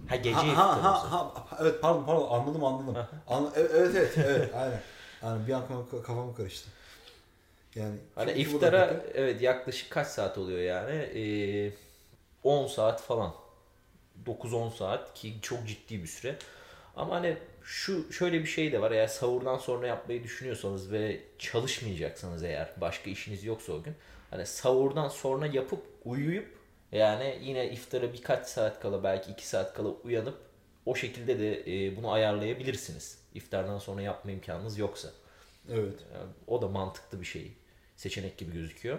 Ha 0.08 0.16
gece 0.16 0.30
ha, 0.34 0.46
iftar 0.46 0.80
ha, 0.80 0.98
uzak. 0.98 1.12
ha, 1.12 1.34
ha, 1.34 1.58
evet 1.60 1.82
pardon 1.82 2.04
pardon 2.06 2.28
anladım 2.30 2.64
anladım. 2.64 2.96
Anla- 3.28 3.52
evet 3.56 3.70
evet 3.74 3.94
evet, 3.94 4.18
evet 4.26 4.54
aynen. 4.54 4.80
Yani 5.22 5.46
bir 5.46 5.52
an 5.52 5.62
kafam, 6.06 6.34
karıştı. 6.34 6.68
Yani 7.74 7.96
Hani 8.14 8.32
iftara 8.32 8.80
bakın. 8.88 9.02
evet 9.14 9.42
yaklaşık 9.42 9.90
kaç 9.90 10.06
saat 10.06 10.38
oluyor 10.38 10.58
yani? 10.60 10.94
Ee, 10.94 11.72
10 12.42 12.66
saat 12.66 13.02
falan. 13.02 13.34
9-10 14.26 14.70
saat 14.76 15.14
ki 15.14 15.34
çok 15.42 15.68
ciddi 15.68 16.02
bir 16.02 16.06
süre. 16.08 16.36
Ama 16.96 17.14
hani 17.14 17.36
şu 17.62 18.12
şöyle 18.12 18.40
bir 18.40 18.46
şey 18.46 18.72
de 18.72 18.80
var. 18.80 18.90
Eğer 18.90 19.06
sahurdan 19.06 19.58
sonra 19.58 19.86
yapmayı 19.86 20.22
düşünüyorsanız 20.22 20.92
ve 20.92 21.20
çalışmayacaksanız 21.38 22.42
eğer 22.42 22.72
başka 22.80 23.10
işiniz 23.10 23.44
yoksa 23.44 23.72
o 23.72 23.82
gün 23.82 23.94
hani 24.30 24.46
sahurdan 24.46 25.08
sonra 25.08 25.46
yapıp 25.46 25.82
uyuyup 26.04 26.58
yani 26.92 27.38
yine 27.42 27.70
iftara 27.70 28.12
birkaç 28.12 28.46
saat 28.46 28.80
kala 28.80 29.04
belki 29.04 29.32
2 29.32 29.46
saat 29.46 29.74
kala 29.74 29.88
uyanıp 29.88 30.38
o 30.86 30.94
şekilde 30.94 31.38
de 31.38 31.86
e, 31.86 31.96
bunu 31.96 32.10
ayarlayabilirsiniz. 32.10 33.18
İftardan 33.34 33.78
sonra 33.78 34.02
yapma 34.02 34.30
imkanınız 34.30 34.78
yoksa. 34.78 35.08
Evet. 35.70 35.98
Yani 36.14 36.30
o 36.46 36.62
da 36.62 36.68
mantıklı 36.68 37.20
bir 37.20 37.26
şey. 37.26 37.52
Seçenek 37.96 38.38
gibi 38.38 38.52
gözüküyor. 38.52 38.98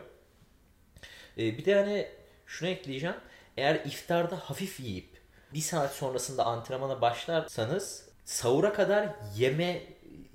E, 1.38 1.58
bir 1.58 1.66
de 1.66 1.76
hani 1.76 2.08
şunu 2.46 2.70
ekleyeceğim. 2.70 3.16
Eğer 3.58 3.76
iftarda 3.76 4.36
hafif 4.36 4.80
yiyip 4.80 5.13
bir 5.54 5.62
saat 5.62 5.92
sonrasında 5.92 6.46
antrenmana 6.46 7.02
başlarsanız 7.02 8.10
sahura 8.26 8.74
kadar 8.74 9.10
yeme 9.36 9.82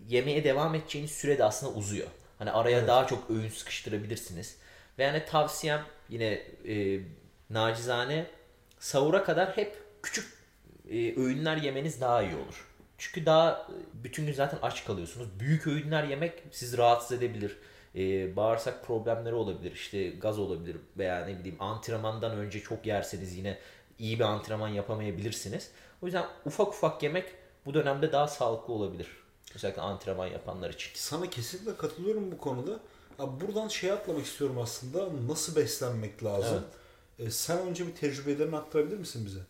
yemeye 0.09 0.45
devam 0.45 0.75
edeceğiniz 0.75 1.11
süre 1.11 1.39
de 1.39 1.45
aslında 1.45 1.73
uzuyor. 1.73 2.09
Hani 2.39 2.51
araya 2.51 2.87
daha 2.87 3.07
çok 3.07 3.31
öğün 3.31 3.49
sıkıştırabilirsiniz. 3.49 4.57
Ve 4.99 5.05
yani 5.05 5.25
tavsiyem 5.25 5.83
yine 6.09 6.43
e, 6.69 7.01
nacizane 7.51 8.27
sahura 8.79 9.25
kadar 9.25 9.57
hep 9.57 9.77
küçük 10.03 10.27
e, 10.91 10.95
öğünler 11.17 11.57
yemeniz 11.57 12.01
daha 12.01 12.23
iyi 12.23 12.35
olur. 12.35 12.67
Çünkü 12.99 13.27
daha 13.27 13.51
e, 13.53 14.05
bütün 14.05 14.27
gün 14.27 14.33
zaten 14.33 14.59
aç 14.63 14.85
kalıyorsunuz. 14.85 15.41
Büyük 15.41 15.67
öğünler 15.67 16.05
yemek 16.05 16.43
sizi 16.51 16.79
rahatsız 16.79 17.19
edebilir. 17.19 17.57
E, 17.95 18.37
bağırsak 18.37 18.87
problemleri 18.87 19.35
olabilir. 19.35 19.73
işte 19.73 20.09
gaz 20.09 20.39
olabilir 20.39 20.77
veya 20.99 21.27
ne 21.27 21.39
bileyim 21.39 21.57
antrenmandan 21.63 22.37
önce 22.37 22.61
çok 22.61 22.87
yerseniz 22.87 23.37
yine 23.37 23.59
iyi 23.99 24.19
bir 24.19 24.25
antrenman 24.25 24.69
yapamayabilirsiniz. 24.69 25.71
O 26.03 26.07
yüzden 26.07 26.27
ufak 26.47 26.69
ufak 26.69 27.03
yemek 27.03 27.25
bu 27.67 27.75
dönemde 27.75 28.13
daha 28.13 28.29
sağlıklı 28.29 28.73
olabilir. 28.75 29.07
Özellikle 29.55 29.83
antrenman 29.83 30.27
yapanlar 30.27 30.71
için. 30.71 30.91
Sana 30.95 31.31
kesinlikle 31.31 31.77
katılıyorum 31.77 32.33
bu 32.33 32.39
konuda. 32.39 32.81
Abi 33.19 33.47
buradan 33.47 33.69
şey 33.69 33.93
atlamak 33.93 34.27
istiyorum 34.27 34.59
aslında. 34.59 35.09
Nasıl 35.29 35.57
beslenmek 35.57 36.25
lazım? 36.25 36.63
E, 37.19 37.31
sen 37.31 37.59
önce 37.59 37.87
bir 37.87 37.95
tecrübelerini 37.95 38.57
aktarabilir 38.57 38.97
misin 38.97 39.27
bize? 39.27 39.41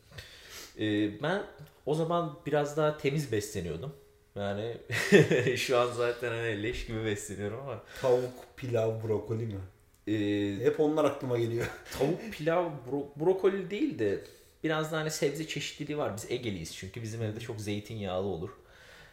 Ee, 0.78 1.23
ben 1.23 1.43
o 1.87 1.95
zaman 1.95 2.38
biraz 2.47 2.76
daha 2.76 2.99
temiz 2.99 3.33
besleniyordum. 3.33 3.93
Yani 4.37 4.76
şu 5.57 5.78
an 5.78 5.93
zaten 5.93 6.28
hani 6.28 6.62
leş 6.62 6.87
gibi 6.87 7.05
besleniyorum 7.05 7.61
ama 7.61 7.83
Tavuk, 8.02 8.31
pilav, 8.57 9.02
brokoli 9.02 9.47
mi? 9.47 9.61
e, 10.07 10.64
Hep 10.64 10.81
onlar 10.81 11.05
aklıma 11.05 11.38
geliyor. 11.38 11.67
tavuk 11.99 12.21
pilav 12.33 12.64
bro- 12.64 13.25
brokoli 13.26 13.71
değil 13.71 13.99
de 13.99 14.25
biraz 14.65 14.93
da 14.93 14.97
hani 14.97 15.11
sebze 15.11 15.47
çeşitliliği 15.47 15.99
var. 15.99 16.17
Biz 16.17 16.31
Egeliyiz 16.31 16.77
çünkü 16.77 17.03
bizim 17.03 17.23
evde 17.23 17.41
çok 17.41 17.61
zeytinyağlı 17.61 18.27
olur. 18.27 18.50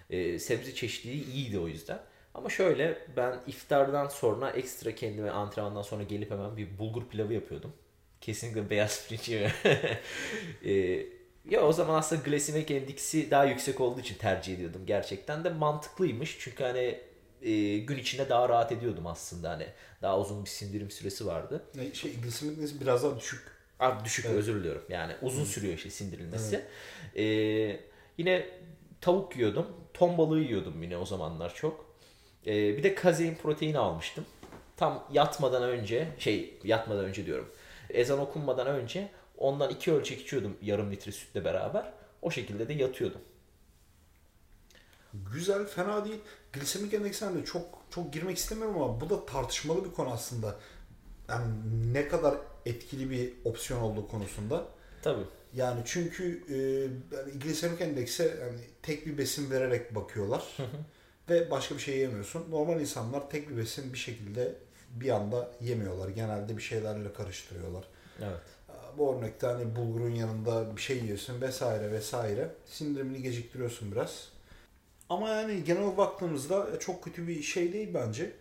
Ee, 0.09 0.39
sebze 0.39 0.75
çeşitliliği 0.75 1.25
iyiydi 1.33 1.59
o 1.59 1.67
yüzden. 1.67 1.99
Ama 2.33 2.49
şöyle 2.49 2.97
ben 3.17 3.39
iftardan 3.47 4.07
sonra 4.07 4.49
ekstra 4.49 4.95
kendime 4.95 5.29
antrenmandan 5.29 5.81
sonra 5.81 6.03
gelip 6.03 6.31
hemen 6.31 6.57
bir 6.57 6.79
bulgur 6.79 7.09
pilavı 7.09 7.33
yapıyordum. 7.33 7.73
Kesinlikle 8.21 8.69
beyaz 8.69 9.07
pirinç. 9.07 9.29
Ee, 10.65 11.05
ya 11.49 11.61
o 11.61 11.73
zaman 11.73 11.95
aslında 11.99 12.21
glisemik 12.21 12.71
endeksi 12.71 13.31
daha 13.31 13.45
yüksek 13.45 13.81
olduğu 13.81 13.99
için 13.99 14.15
tercih 14.15 14.55
ediyordum 14.55 14.81
gerçekten 14.85 15.43
de 15.43 15.49
mantıklıymış. 15.49 16.37
Çünkü 16.39 16.63
hani 16.63 16.99
e, 17.41 17.77
gün 17.77 17.97
içinde 17.97 18.29
daha 18.29 18.49
rahat 18.49 18.71
ediyordum 18.71 19.07
aslında 19.07 19.49
hani 19.49 19.67
daha 20.01 20.19
uzun 20.19 20.45
bir 20.45 20.49
sindirim 20.49 20.91
süresi 20.91 21.25
vardı. 21.25 21.63
Şey, 21.93 22.15
glisemik 22.21 22.57
indeksi 22.57 22.81
biraz 22.81 23.03
daha 23.03 23.19
düşük. 23.19 23.54
Abi 23.79 24.05
düşük 24.05 24.25
Evet. 24.25 24.37
özür 24.37 24.55
diliyorum. 24.55 24.83
Yani 24.89 25.13
uzun 25.21 25.43
sürüyor 25.43 25.73
işte 25.73 25.89
sindirilmesi. 25.89 26.65
Ee, 27.17 27.23
yine 28.17 28.49
tavuk 29.01 29.35
yiyordum. 29.35 29.67
Ton 29.93 30.17
balığı 30.17 30.39
yiyordum 30.39 30.83
yine 30.83 30.97
o 30.97 31.05
zamanlar 31.05 31.53
çok. 31.55 31.85
Ee, 32.47 32.77
bir 32.77 32.83
de 32.83 32.95
kazein 32.95 33.35
proteini 33.35 33.77
almıştım. 33.77 34.25
Tam 34.77 35.07
yatmadan 35.11 35.63
önce 35.63 36.07
şey 36.19 36.57
yatmadan 36.63 37.05
önce 37.05 37.25
diyorum. 37.25 37.49
Ezan 37.89 38.19
okunmadan 38.19 38.67
önce 38.67 39.09
ondan 39.37 39.69
iki 39.69 39.91
ölçek 39.93 40.21
içiyordum 40.21 40.57
yarım 40.61 40.91
litre 40.91 41.11
sütle 41.11 41.45
beraber. 41.45 41.93
O 42.21 42.31
şekilde 42.31 42.67
de 42.67 42.73
yatıyordum. 42.73 43.21
Güzel, 45.33 45.65
fena 45.65 46.05
değil. 46.05 46.19
Glisemik 46.53 46.93
endeksine 46.93 47.41
de 47.41 47.45
çok 47.45 47.65
çok 47.91 48.13
girmek 48.13 48.37
istemiyorum 48.37 48.81
ama 48.81 49.01
bu 49.01 49.09
da 49.09 49.25
tartışmalı 49.25 49.85
bir 49.85 49.91
konu 49.91 50.09
aslında. 50.09 50.55
Yani 51.29 51.45
ne 51.93 52.07
kadar 52.07 52.35
etkili 52.65 53.09
bir 53.09 53.33
opsiyon 53.45 53.81
olduğu 53.81 54.07
konusunda. 54.07 54.65
Tabii. 55.01 55.23
Yani 55.53 55.81
çünkü 55.85 56.43
e, 56.49 56.55
yani 57.17 57.39
glisemik 57.43 57.81
endekse 57.81 58.23
yani 58.23 58.59
tek 58.81 59.05
bir 59.05 59.17
besin 59.17 59.51
vererek 59.51 59.95
bakıyorlar. 59.95 60.57
ve 61.29 61.51
başka 61.51 61.75
bir 61.75 61.79
şey 61.79 61.97
yemiyorsun. 61.97 62.51
Normal 62.51 62.81
insanlar 62.81 63.29
tek 63.29 63.49
bir 63.49 63.57
besin 63.57 63.93
bir 63.93 63.97
şekilde 63.97 64.55
bir 64.91 65.09
anda 65.09 65.51
yemiyorlar. 65.61 66.09
Genelde 66.09 66.57
bir 66.57 66.61
şeylerle 66.61 67.13
karıştırıyorlar. 67.13 67.83
Evet. 68.19 68.41
Bu 68.97 69.15
örnekte 69.15 69.47
hani 69.47 69.75
bulgurun 69.75 70.15
yanında 70.15 70.75
bir 70.75 70.81
şey 70.81 70.97
yiyorsun 70.97 71.41
vesaire 71.41 71.91
vesaire. 71.91 72.49
Sindirimini 72.65 73.21
geciktiriyorsun 73.21 73.91
biraz. 73.91 74.29
Ama 75.09 75.29
yani 75.29 75.63
genel 75.63 75.97
baktığımızda 75.97 76.79
çok 76.79 77.03
kötü 77.03 77.27
bir 77.27 77.41
şey 77.41 77.73
değil 77.73 77.89
bence. 77.93 78.31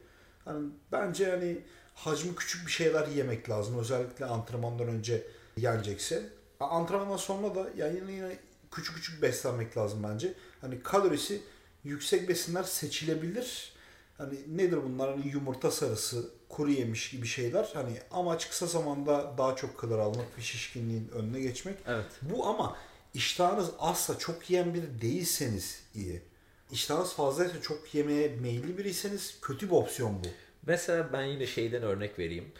Hani 0.44 0.68
bence 0.92 1.30
hani 1.30 1.58
hacmi 1.94 2.34
küçük 2.34 2.66
bir 2.66 2.72
şeyler 2.72 3.06
yemek 3.06 3.50
lazım. 3.50 3.78
Özellikle 3.78 4.24
antrenmandan 4.24 4.88
önce 4.88 5.26
yenecekse. 5.56 6.28
Antrenmandan 6.60 7.16
sonra 7.16 7.54
da 7.54 7.68
yani 7.76 7.96
yine, 7.96 8.12
yine 8.12 8.38
küçük 8.70 8.94
küçük 8.96 9.22
beslenmek 9.22 9.76
lazım 9.76 10.02
bence. 10.02 10.34
Hani 10.60 10.82
kalorisi 10.82 11.42
yüksek 11.84 12.28
besinler 12.28 12.62
seçilebilir. 12.62 13.74
Hani 14.18 14.34
nedir 14.56 14.78
bunlar? 14.84 15.10
Hani 15.10 15.28
yumurta 15.28 15.70
sarısı, 15.70 16.30
kuru 16.48 16.70
yemiş 16.70 17.10
gibi 17.10 17.26
şeyler. 17.26 17.70
Hani 17.74 18.00
amaç 18.10 18.50
kısa 18.50 18.66
zamanda 18.66 19.34
daha 19.38 19.56
çok 19.56 19.78
kalori 19.78 20.00
almak 20.02 20.38
ve 20.38 20.42
şişkinliğin 20.42 21.08
önüne 21.08 21.40
geçmek. 21.40 21.76
Evet. 21.86 22.06
Bu 22.22 22.46
ama 22.46 22.76
iştahınız 23.14 23.70
azsa 23.78 24.18
çok 24.18 24.50
yiyen 24.50 24.74
biri 24.74 25.00
değilseniz 25.02 25.82
iyi. 25.94 26.22
İştahınız 26.70 27.12
fazlaysa 27.12 27.62
çok 27.62 27.94
yemeye 27.94 28.28
meyilli 28.28 28.78
biriyseniz 28.78 29.38
kötü 29.42 29.66
bir 29.66 29.74
opsiyon 29.74 30.24
bu. 30.24 30.28
Mesela 30.66 31.12
ben 31.12 31.24
yine 31.24 31.46
şeyden 31.46 31.82
örnek 31.82 32.18
vereyim. 32.18 32.52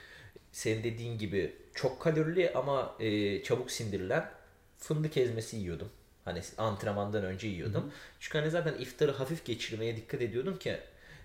Senin 0.52 0.84
dediğin 0.84 1.18
gibi 1.18 1.56
çok 1.74 2.02
kalorili 2.02 2.52
ama 2.52 2.96
e, 3.00 3.42
çabuk 3.42 3.70
sindirilen 3.70 4.30
fındık 4.78 5.16
ezmesi 5.16 5.56
yiyordum. 5.56 5.90
Hani 6.24 6.40
antrenmandan 6.58 7.24
önce 7.24 7.48
yiyordum. 7.48 7.92
Çünkü 8.20 8.38
hani 8.38 8.50
zaten 8.50 8.74
iftarı 8.74 9.12
hafif 9.12 9.44
geçirmeye 9.44 9.96
dikkat 9.96 10.22
ediyordum 10.22 10.58
ki 10.58 10.76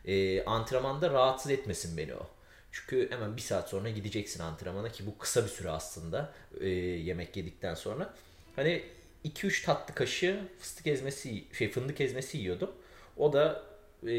e, 0.06 0.46
antrenmanda 0.46 1.10
rahatsız 1.10 1.52
etmesin 1.52 1.98
beni 1.98 2.16
o. 2.16 2.28
Çünkü 2.72 3.12
hemen 3.12 3.36
bir 3.36 3.42
saat 3.42 3.70
sonra 3.70 3.90
gideceksin 3.90 4.40
antrenmana 4.44 4.90
ki 4.90 5.06
bu 5.08 5.18
kısa 5.18 5.44
bir 5.44 5.50
süre 5.50 5.70
aslında 5.70 6.34
e, 6.60 6.70
yemek 6.70 7.38
yedikten 7.38 7.74
sonra. 7.74 8.14
Hani 8.56 8.84
2-3 9.26 9.66
tatlı 9.66 9.96
kaşığı 9.96 10.40
fıstık 10.60 10.88
ezmesi, 10.88 11.44
şey 11.54 11.72
fındık 11.72 12.02
ezmesi 12.02 12.38
yiyordum. 12.38 12.72
O 13.18 13.34
da 13.34 13.64
e, 14.08 14.12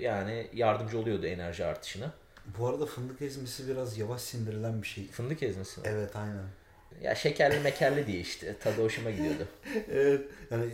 yani 0.00 0.46
yardımcı 0.52 0.98
oluyordu 0.98 1.26
enerji 1.26 1.64
artışına. 1.64 2.10
Bu 2.58 2.68
arada 2.68 2.86
fındık 2.86 3.22
ezmesi 3.22 3.68
biraz 3.68 3.98
yavaş 3.98 4.20
sindirilen 4.22 4.82
bir 4.82 4.86
şey. 4.86 5.08
Fındık 5.08 5.42
ezmesi 5.42 5.80
mi? 5.80 5.86
Evet 5.90 6.16
aynen. 6.16 6.44
Ya 7.02 7.14
şekerli 7.14 7.60
mekerli 7.60 8.06
diye 8.06 8.20
işte. 8.20 8.56
Tadı 8.58 8.82
hoşuma 8.84 9.10
gidiyordu. 9.10 9.48
Evet 9.92 10.20
yani 10.50 10.64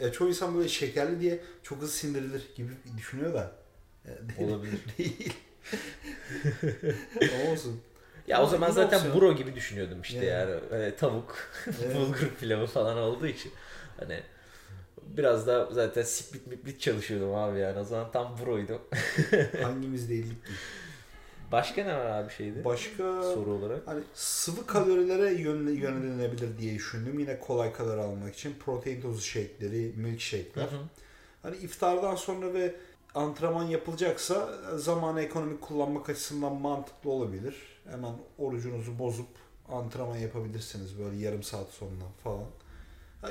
e, 0.00 0.12
çoğu 0.12 0.28
insan 0.28 0.56
böyle 0.56 0.68
şekerli 0.68 1.20
diye 1.20 1.38
çok 1.62 1.78
hızlı 1.78 1.92
sindirilir 1.96 2.42
gibi 2.56 2.72
düşünüyor 2.98 3.34
da. 3.34 3.52
E, 4.38 4.44
Olabilir. 4.44 4.78
Değil. 4.98 5.32
Ama 7.34 7.52
olsun. 7.52 7.80
Ya 8.28 8.36
o 8.38 8.40
Ama 8.40 8.50
zaman 8.50 8.70
zaten 8.70 8.96
opsiyon. 8.96 9.16
buro 9.16 9.36
gibi 9.36 9.54
düşünüyordum 9.54 10.00
işte 10.02 10.24
Yani. 10.26 10.50
yani. 10.50 10.60
Hani 10.70 10.96
tavuk, 10.96 11.36
bulgur 11.94 12.28
pilavı 12.40 12.66
falan 12.66 12.98
olduğu 12.98 13.26
için. 13.26 13.52
Hani 14.00 14.20
biraz 15.16 15.46
da 15.46 15.68
zaten 15.72 16.02
split 16.02 16.46
miplit 16.46 16.80
çalışıyordum 16.80 17.34
abi 17.34 17.58
yani. 17.58 17.78
O 17.78 17.84
zaman 17.84 18.12
tam 18.12 18.38
buroydu. 18.42 18.80
Hangimiz 19.62 20.10
değildik 20.10 20.46
ki? 20.46 20.52
Başka 21.52 21.84
ne 21.84 21.94
var 21.96 22.06
abi 22.06 22.32
şeydi? 22.32 22.64
Başka 22.64 23.22
Soru 23.22 23.50
olarak. 23.52 23.86
hani 23.86 24.02
sıvı 24.14 24.66
kalorilere 24.66 25.32
yön- 25.32 25.68
yönelinebilir 25.68 26.58
diye 26.58 26.74
düşündüm. 26.74 27.18
Yine 27.18 27.40
kolay 27.40 27.72
kalori 27.72 28.00
almak 28.00 28.34
için 28.34 28.54
protein 28.64 29.00
tozu 29.00 29.20
shake'leri, 29.20 29.92
milkshake'ler. 29.96 30.64
Hı 30.64 30.68
hı. 30.76 30.80
Hani 31.42 31.56
iftardan 31.56 32.14
sonra 32.16 32.54
ve 32.54 32.74
antrenman 33.14 33.64
yapılacaksa 33.64 34.48
zamanı 34.76 35.22
ekonomik 35.22 35.60
kullanmak 35.60 36.08
açısından 36.10 36.52
mantıklı 36.52 37.10
olabilir. 37.10 37.54
Hemen 37.90 38.12
orucunuzu 38.38 38.98
bozup 38.98 39.28
antrenman 39.68 40.16
yapabilirsiniz 40.16 40.98
böyle 40.98 41.16
yarım 41.16 41.42
saat 41.42 41.68
sonra 41.70 42.04
falan. 42.24 42.44
Ha, 43.20 43.28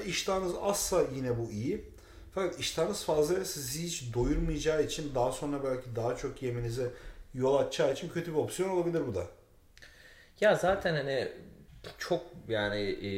azsa 0.62 1.04
yine 1.16 1.38
bu 1.38 1.52
iyi. 1.52 1.86
Fakat 2.36 2.60
iştahınız 2.60 3.04
fazlaysa 3.04 3.46
sizi 3.46 3.84
hiç 3.84 4.14
doyurmayacağı 4.14 4.84
için 4.84 5.16
daha 5.16 5.32
sonra 5.32 5.64
belki 5.64 5.96
daha 5.96 6.16
çok 6.16 6.42
yemenize 6.44 6.92
yol 7.34 7.56
açacağı 7.56 7.94
için 7.94 8.10
kötü 8.10 8.32
bir 8.32 8.38
opsiyon 8.38 8.70
olabilir 8.70 9.08
bu 9.08 9.16
da. 9.16 9.28
Ya 10.42 10.56
zaten 10.56 10.96
hani 10.96 11.32
çok 11.98 12.22
yani 12.48 12.82
e, 12.82 13.10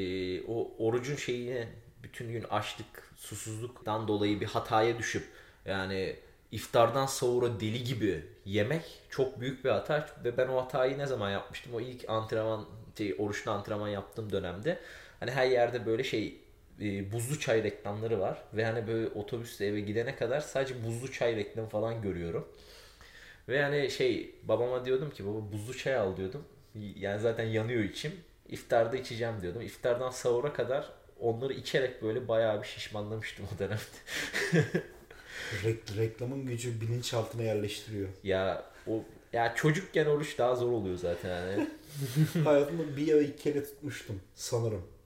o 0.48 0.72
orucun 0.78 1.16
şeyini 1.16 1.68
bütün 2.04 2.32
gün 2.32 2.44
açlık, 2.44 3.12
susuzluktan 3.16 4.08
dolayı 4.08 4.42
bir 4.42 4.46
hataya 4.46 4.98
düşüp 4.98 5.24
yani 5.66 6.16
iftardan 6.52 7.06
sahura 7.06 7.60
deli 7.60 7.84
gibi 7.84 8.26
yemek 8.46 9.02
çok 9.10 9.40
büyük 9.40 9.66
bir 9.66 9.70
hata 9.70 10.10
ve 10.24 10.38
ben 10.38 10.48
o 10.48 10.62
hatayı 10.62 10.98
ne 10.98 11.06
zaman 11.06 11.32
yapmıştım? 11.32 11.74
O 11.76 11.82
ilk 11.82 12.10
antrenman, 12.10 12.66
şey, 12.98 13.16
oruçlu 13.20 13.52
antrenman 13.52 13.88
yaptığım 13.88 14.32
dönemde 14.32 14.80
hani 15.20 15.32
her 15.32 15.48
yerde 15.48 15.86
böyle 15.86 16.04
şey 16.04 16.42
e, 16.82 17.12
buzlu 17.12 17.40
çay 17.40 17.64
reklamları 17.64 18.20
var. 18.20 18.44
Ve 18.54 18.66
hani 18.66 18.88
böyle 18.88 19.08
otobüsle 19.08 19.68
eve 19.68 19.80
gidene 19.80 20.16
kadar 20.16 20.40
sadece 20.42 20.84
buzlu 20.86 21.12
çay 21.12 21.36
reklamı 21.36 21.70
falan 21.70 22.02
görüyorum. 22.02 22.48
Ve 23.50 23.64
hani 23.64 23.92
şey 23.92 24.36
babama 24.44 24.86
diyordum 24.86 25.10
ki 25.12 25.26
baba 25.26 25.52
buzlu 25.52 25.78
çay 25.78 25.96
al 25.96 26.18
diyordum. 26.18 26.44
Yani 26.76 27.22
zaten 27.22 27.46
yanıyor 27.46 27.84
içim. 27.84 28.12
İftarda 28.50 28.98
içeceğim 28.98 29.42
diyordum. 29.42 29.62
İftardan 29.62 30.10
sahura 30.10 30.54
kadar 30.54 30.90
onları 31.20 31.54
içerek 31.54 32.04
böyle 32.04 32.28
bayağı 32.28 32.62
bir 32.62 32.68
şişmanlamıştım 32.68 33.46
o 33.56 33.60
dönemde. 33.60 33.82
Rek- 35.64 35.98
reklamın 35.98 36.46
gücü 36.46 36.82
bilinçaltına 36.82 37.44
yerleştiriyor. 37.44 38.10
ya 38.24 38.64
o 38.88 39.04
ya 39.34 39.56
çocukken 39.56 40.06
oruç 40.06 40.38
daha 40.38 40.56
zor 40.56 40.72
oluyor 40.72 40.98
zaten 40.98 41.30
hani. 41.30 41.68
Hayatımda 42.44 42.98
bir 42.98 43.08
ya 43.08 43.22
iki 43.22 43.44
kere 43.44 43.64
tutmuştum 43.64 44.22
sanırım. 44.36 44.97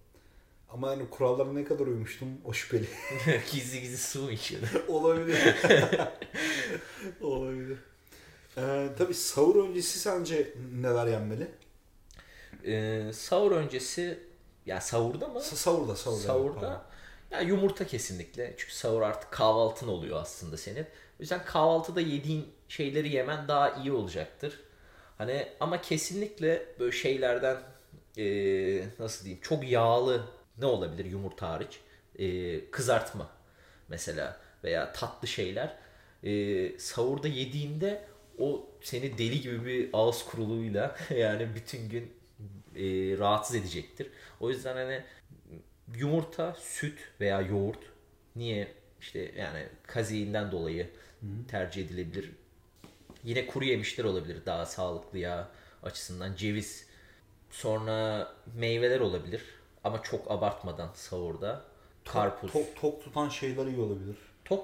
Ama 0.73 0.89
yani 0.91 1.09
kurallara 1.09 1.53
ne 1.53 1.63
kadar 1.63 1.85
uymuştum 1.87 2.29
o 2.45 2.53
şüpheli. 2.53 2.85
gizli 3.51 3.81
gizli 3.81 3.97
su 3.97 4.21
mu 4.21 4.31
içiyordu? 4.31 4.65
Olabilir. 4.87 5.37
Olabilir. 7.21 7.77
Ee, 8.57 8.89
tabii 8.97 9.13
sahur 9.13 9.69
öncesi 9.69 9.99
sence 9.99 10.53
neler 10.73 11.07
yenmeli? 11.07 11.47
Ee, 12.65 13.11
sahur 13.13 13.51
öncesi 13.51 14.19
ya 14.65 14.81
sahurda 14.81 15.27
mı? 15.27 15.39
Sa- 15.39 15.55
Sahurda, 15.55 15.95
sahurda. 15.95 16.21
Sahurda 16.21 16.85
ya 17.31 17.41
yumurta 17.41 17.87
kesinlikle. 17.87 18.53
Çünkü 18.57 18.73
sahur 18.73 19.01
artık 19.01 19.31
kahvaltın 19.31 19.87
oluyor 19.87 20.21
aslında 20.21 20.57
senin. 20.57 20.83
O 20.83 21.19
yüzden 21.19 21.45
kahvaltıda 21.45 22.01
yediğin 22.01 22.47
şeyleri 22.67 23.09
yemen 23.09 23.47
daha 23.47 23.69
iyi 23.73 23.91
olacaktır. 23.91 24.59
Hani 25.17 25.47
ama 25.59 25.81
kesinlikle 25.81 26.65
böyle 26.79 26.91
şeylerden 26.97 27.57
eee, 28.15 28.83
nasıl 28.99 29.25
diyeyim 29.25 29.41
çok 29.43 29.69
yağlı 29.69 30.25
ne 30.61 30.65
olabilir 30.65 31.05
yumurta 31.05 31.49
hariç 31.49 31.79
Eee, 32.17 32.71
kızartma 32.71 33.29
mesela 33.89 34.37
veya 34.63 34.93
tatlı 34.93 35.27
şeyler 35.27 35.77
Eee 36.23 36.79
sahurda 36.79 37.27
yediğinde 37.27 38.03
o 38.39 38.69
seni 38.81 39.17
deli 39.17 39.41
gibi 39.41 39.65
bir 39.65 39.89
ağız 39.93 40.25
kuruluğuyla 40.25 40.95
yani 41.17 41.47
bütün 41.55 41.89
gün 41.89 42.13
eee, 42.75 43.17
rahatsız 43.17 43.55
edecektir. 43.55 44.07
O 44.39 44.49
yüzden 44.49 44.75
hani 44.75 45.03
yumurta, 45.95 46.55
süt 46.59 46.99
veya 47.21 47.41
yoğurt 47.41 47.79
niye 48.35 48.67
işte 49.01 49.31
yani 49.37 49.65
kazeinden 49.87 50.51
dolayı 50.51 50.89
tercih 51.47 51.85
edilebilir. 51.85 52.31
Yine 53.23 53.47
kuru 53.47 53.65
yemişler 53.65 54.03
olabilir 54.05 54.37
daha 54.45 54.65
sağlıklı 54.65 55.19
yağ 55.19 55.49
açısından. 55.83 56.35
Ceviz, 56.35 56.87
sonra 57.51 58.27
meyveler 58.55 58.99
olabilir 58.99 59.41
ama 59.83 60.03
çok 60.03 60.31
abartmadan 60.31 60.89
sahurda. 60.93 61.61
Karpuz. 62.05 62.51
Tok, 62.53 62.65
Tok, 62.75 62.81
tok 62.81 63.03
tutan 63.03 63.29
şeyler 63.29 63.65
iyi 63.65 63.79
olabilir. 63.79 64.15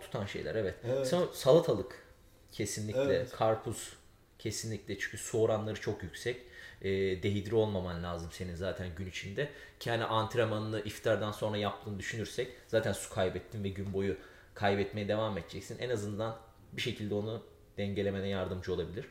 tutan 0.01 0.25
şeyler 0.25 0.55
evet. 0.55 0.75
Evet. 0.83 1.13
Salatalık 1.33 2.03
kesinlikle. 2.51 3.01
Evet. 3.01 3.31
Karpuz 3.31 3.93
kesinlikle 4.39 4.99
çünkü 4.99 5.17
su 5.17 5.41
oranları 5.41 5.81
çok 5.81 6.03
yüksek. 6.03 6.41
E, 6.81 6.89
dehidre 7.23 7.55
olmaman 7.55 8.03
lazım 8.03 8.29
senin 8.31 8.55
zaten 8.55 8.95
gün 8.95 9.07
içinde. 9.07 9.49
Ki 9.79 9.89
hani 9.89 10.03
antrenmanını 10.03 10.79
iftardan 10.79 11.31
sonra 11.31 11.57
yaptığını 11.57 11.99
düşünürsek 11.99 12.47
zaten 12.67 12.93
su 12.93 13.13
kaybettin 13.13 13.63
ve 13.63 13.69
gün 13.69 13.93
boyu 13.93 14.17
kaybetmeye 14.53 15.07
devam 15.07 15.37
edeceksin. 15.37 15.77
En 15.79 15.89
azından 15.89 16.37
bir 16.73 16.81
şekilde 16.81 17.13
onu 17.13 17.43
dengelemene 17.77 18.27
yardımcı 18.27 18.73
olabilir. 18.73 19.05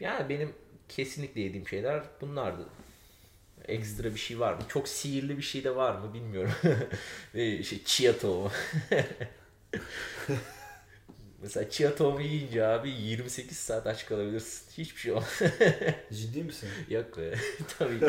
Yani 0.00 0.28
benim 0.28 0.52
kesinlikle 0.88 1.40
yediğim 1.40 1.68
şeyler 1.68 2.02
bunlardı. 2.20 2.66
Ekstra 3.68 4.04
bir 4.14 4.18
şey 4.18 4.40
var 4.40 4.52
mı? 4.54 4.60
Çok 4.68 4.88
sihirli 4.88 5.36
bir 5.36 5.42
şey 5.42 5.64
de 5.64 5.76
var 5.76 5.94
mı 5.94 6.14
bilmiyorum. 6.14 6.52
Ee, 7.34 7.62
şey, 7.62 7.84
chia 7.84 8.18
tohumu. 8.18 8.50
Mesela 11.42 11.70
chia 11.70 11.94
tohumu 11.94 12.20
yiyince 12.20 12.64
abi 12.66 12.90
28 12.90 13.56
saat 13.58 13.86
aç 13.86 14.06
kalabilirsin. 14.06 14.82
Hiçbir 14.82 15.00
şey 15.00 15.12
olmaz. 15.12 15.40
Ciddi 16.12 16.42
misin? 16.42 16.68
Yok 16.88 17.18
be. 17.18 17.34
Tabii 17.78 18.00
ki. 18.00 18.06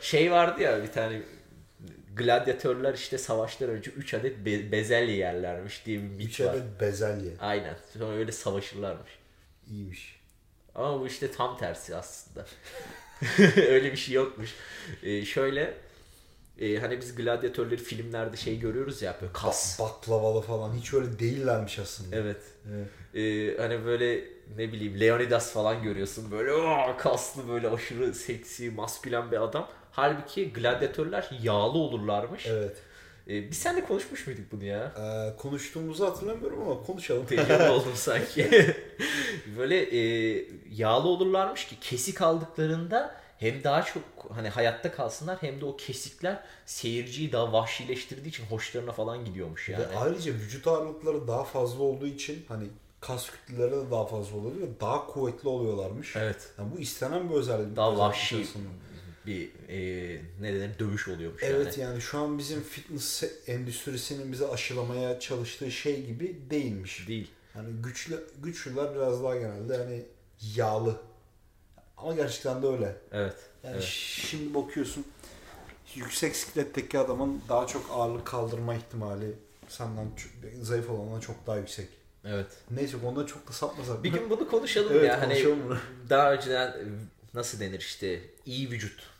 Şey 0.00 0.32
vardı 0.32 0.62
ya 0.62 0.82
bir 0.82 0.92
tane 0.92 1.22
gladyatörler 2.16 2.94
işte 2.94 3.18
savaştan 3.18 3.68
önce 3.70 3.90
3 3.90 4.14
adet 4.14 4.38
be- 4.38 4.72
bezelye 4.72 5.16
yerlermiş 5.16 5.86
diye 5.86 5.98
bir 5.98 6.02
mit 6.08 6.26
Üç 6.28 6.40
var. 6.40 6.54
adet 6.54 6.80
bezelye. 6.80 7.30
Aynen. 7.40 7.76
Sonra 7.98 8.12
öyle 8.16 8.32
savaşırlarmış. 8.32 9.10
İyiymiş. 9.70 10.20
Ama 10.74 11.00
bu 11.00 11.06
işte 11.06 11.32
tam 11.32 11.58
tersi 11.58 11.96
aslında. 11.96 12.46
öyle 13.56 13.92
bir 13.92 13.96
şey 13.96 14.14
yokmuş. 14.14 14.54
Ee, 15.02 15.24
şöyle 15.24 15.74
e, 16.60 16.76
hani 16.78 17.00
biz 17.00 17.14
gladyatörleri 17.14 17.76
filmlerde 17.82 18.36
şey 18.36 18.58
görüyoruz 18.58 19.02
ya 19.02 19.16
böyle 19.20 19.32
kas. 19.32 19.80
Ba- 19.80 19.82
baklavalı 19.84 20.40
falan 20.42 20.74
hiç 20.74 20.94
öyle 20.94 21.18
değillermiş 21.18 21.78
aslında. 21.78 22.16
Evet. 22.16 22.42
Evet. 22.72 22.88
Ee, 23.14 23.62
hani 23.62 23.84
böyle 23.84 24.24
ne 24.56 24.72
bileyim 24.72 25.00
Leonidas 25.00 25.52
falan 25.52 25.82
görüyorsun 25.82 26.30
böyle 26.30 26.52
"Aa!" 26.52 26.96
kaslı 26.96 27.48
böyle 27.48 27.68
aşırı 27.68 28.14
seksi 28.14 28.70
maskülen 28.70 29.30
bir 29.32 29.42
adam. 29.42 29.68
Halbuki 29.92 30.52
gladyatörler 30.52 31.30
yağlı 31.42 31.78
olurlarmış. 31.78 32.46
Evet. 32.46 32.76
Ee, 33.28 33.50
biz 33.50 33.58
seninle 33.58 33.84
konuşmuş 33.84 34.26
muyduk 34.26 34.52
bunu 34.52 34.64
ya? 34.64 34.92
Ee, 34.98 35.36
konuştuğumuzu 35.36 36.06
hatırlamıyorum 36.06 36.62
ama 36.62 36.82
konuşalım. 36.82 37.26
Tecrübe 37.26 37.70
oldum 37.70 37.92
sanki. 37.94 38.74
böyle 39.58 39.82
e, 39.98 40.44
yağlı 40.70 41.08
olurlarmış 41.08 41.66
ki 41.66 41.76
kesik 41.80 42.22
aldıklarında 42.22 43.14
hem 43.38 43.64
daha 43.64 43.82
çok 43.82 44.02
hani 44.34 44.48
hayatta 44.48 44.92
kalsınlar 44.92 45.38
hem 45.40 45.60
de 45.60 45.64
o 45.64 45.76
kesikler 45.76 46.44
seyirciyi 46.66 47.32
daha 47.32 47.52
vahşileştirdiği 47.52 48.28
için 48.28 48.44
hoşlarına 48.46 48.92
falan 48.92 49.24
gidiyormuş 49.24 49.68
yani. 49.68 49.82
Ve 49.82 49.96
ayrıca 49.96 50.32
vücut 50.32 50.66
ağırlıkları 50.66 51.28
daha 51.28 51.44
fazla 51.44 51.82
olduğu 51.82 52.06
için 52.06 52.44
hani 52.48 52.64
kas 53.00 53.30
kütleleri 53.30 53.72
de 53.72 53.90
daha 53.90 54.06
fazla 54.06 54.36
oluyor 54.36 54.56
ve 54.56 54.80
daha 54.80 55.06
kuvvetli 55.06 55.48
oluyorlarmış. 55.48 56.16
Evet. 56.16 56.50
Yani 56.58 56.72
bu 56.76 56.80
istenen 56.80 57.30
bir 57.30 57.34
özellik. 57.34 57.76
Daha 57.76 57.86
özellik 57.86 58.00
vahşi 58.00 58.36
aslında. 58.36 58.68
Bir 59.26 59.50
e, 59.68 60.20
ne 60.40 60.54
denir 60.54 60.78
dövüş 60.78 61.08
oluyormuş 61.08 61.42
Evet 61.42 61.78
yani. 61.78 61.90
yani 61.90 62.02
şu 62.02 62.18
an 62.18 62.38
bizim 62.38 62.62
fitness 62.62 63.24
endüstrisinin 63.46 64.32
bize 64.32 64.48
aşılamaya 64.48 65.20
çalıştığı 65.20 65.70
şey 65.70 66.06
gibi 66.06 66.36
değilmiş. 66.50 67.08
Değil. 67.08 67.30
Yani 67.56 67.68
güçlü 67.82 68.24
güçlüler 68.42 68.94
biraz 68.94 69.22
daha 69.22 69.36
genelde 69.36 69.76
hani 69.76 70.02
yağlı. 70.54 71.00
Ama 71.96 72.14
gerçekten 72.14 72.62
de 72.62 72.66
öyle. 72.66 72.96
Evet. 73.12 73.36
Yani 73.64 73.74
evet. 73.74 73.84
şimdi 73.84 74.54
bakıyorsun 74.54 75.04
yüksek 75.94 76.36
sikletteki 76.36 76.98
adamın 76.98 77.42
daha 77.48 77.66
çok 77.66 77.90
ağırlık 77.92 78.26
kaldırma 78.26 78.74
ihtimali 78.74 79.32
senden 79.68 80.10
zayıf 80.62 80.90
olana 80.90 81.20
çok 81.20 81.46
daha 81.46 81.56
yüksek. 81.56 81.88
Evet. 82.24 82.46
Neyse 82.70 82.96
konuda 83.02 83.26
çok 83.26 83.48
da 83.48 83.52
sapmasak. 83.52 84.04
Bir 84.04 84.12
gün 84.12 84.30
bunu 84.30 84.48
konuşalım 84.48 84.92
Evet, 84.92 85.08
ya. 85.08 85.20
Hani 85.20 85.44
bunu. 85.44 85.78
daha 86.10 86.32
önceden 86.32 86.68
e, 86.68 86.84
nasıl 87.34 87.60
denir 87.60 87.80
işte 87.80 88.20
iyi 88.46 88.70
vücut 88.70 89.15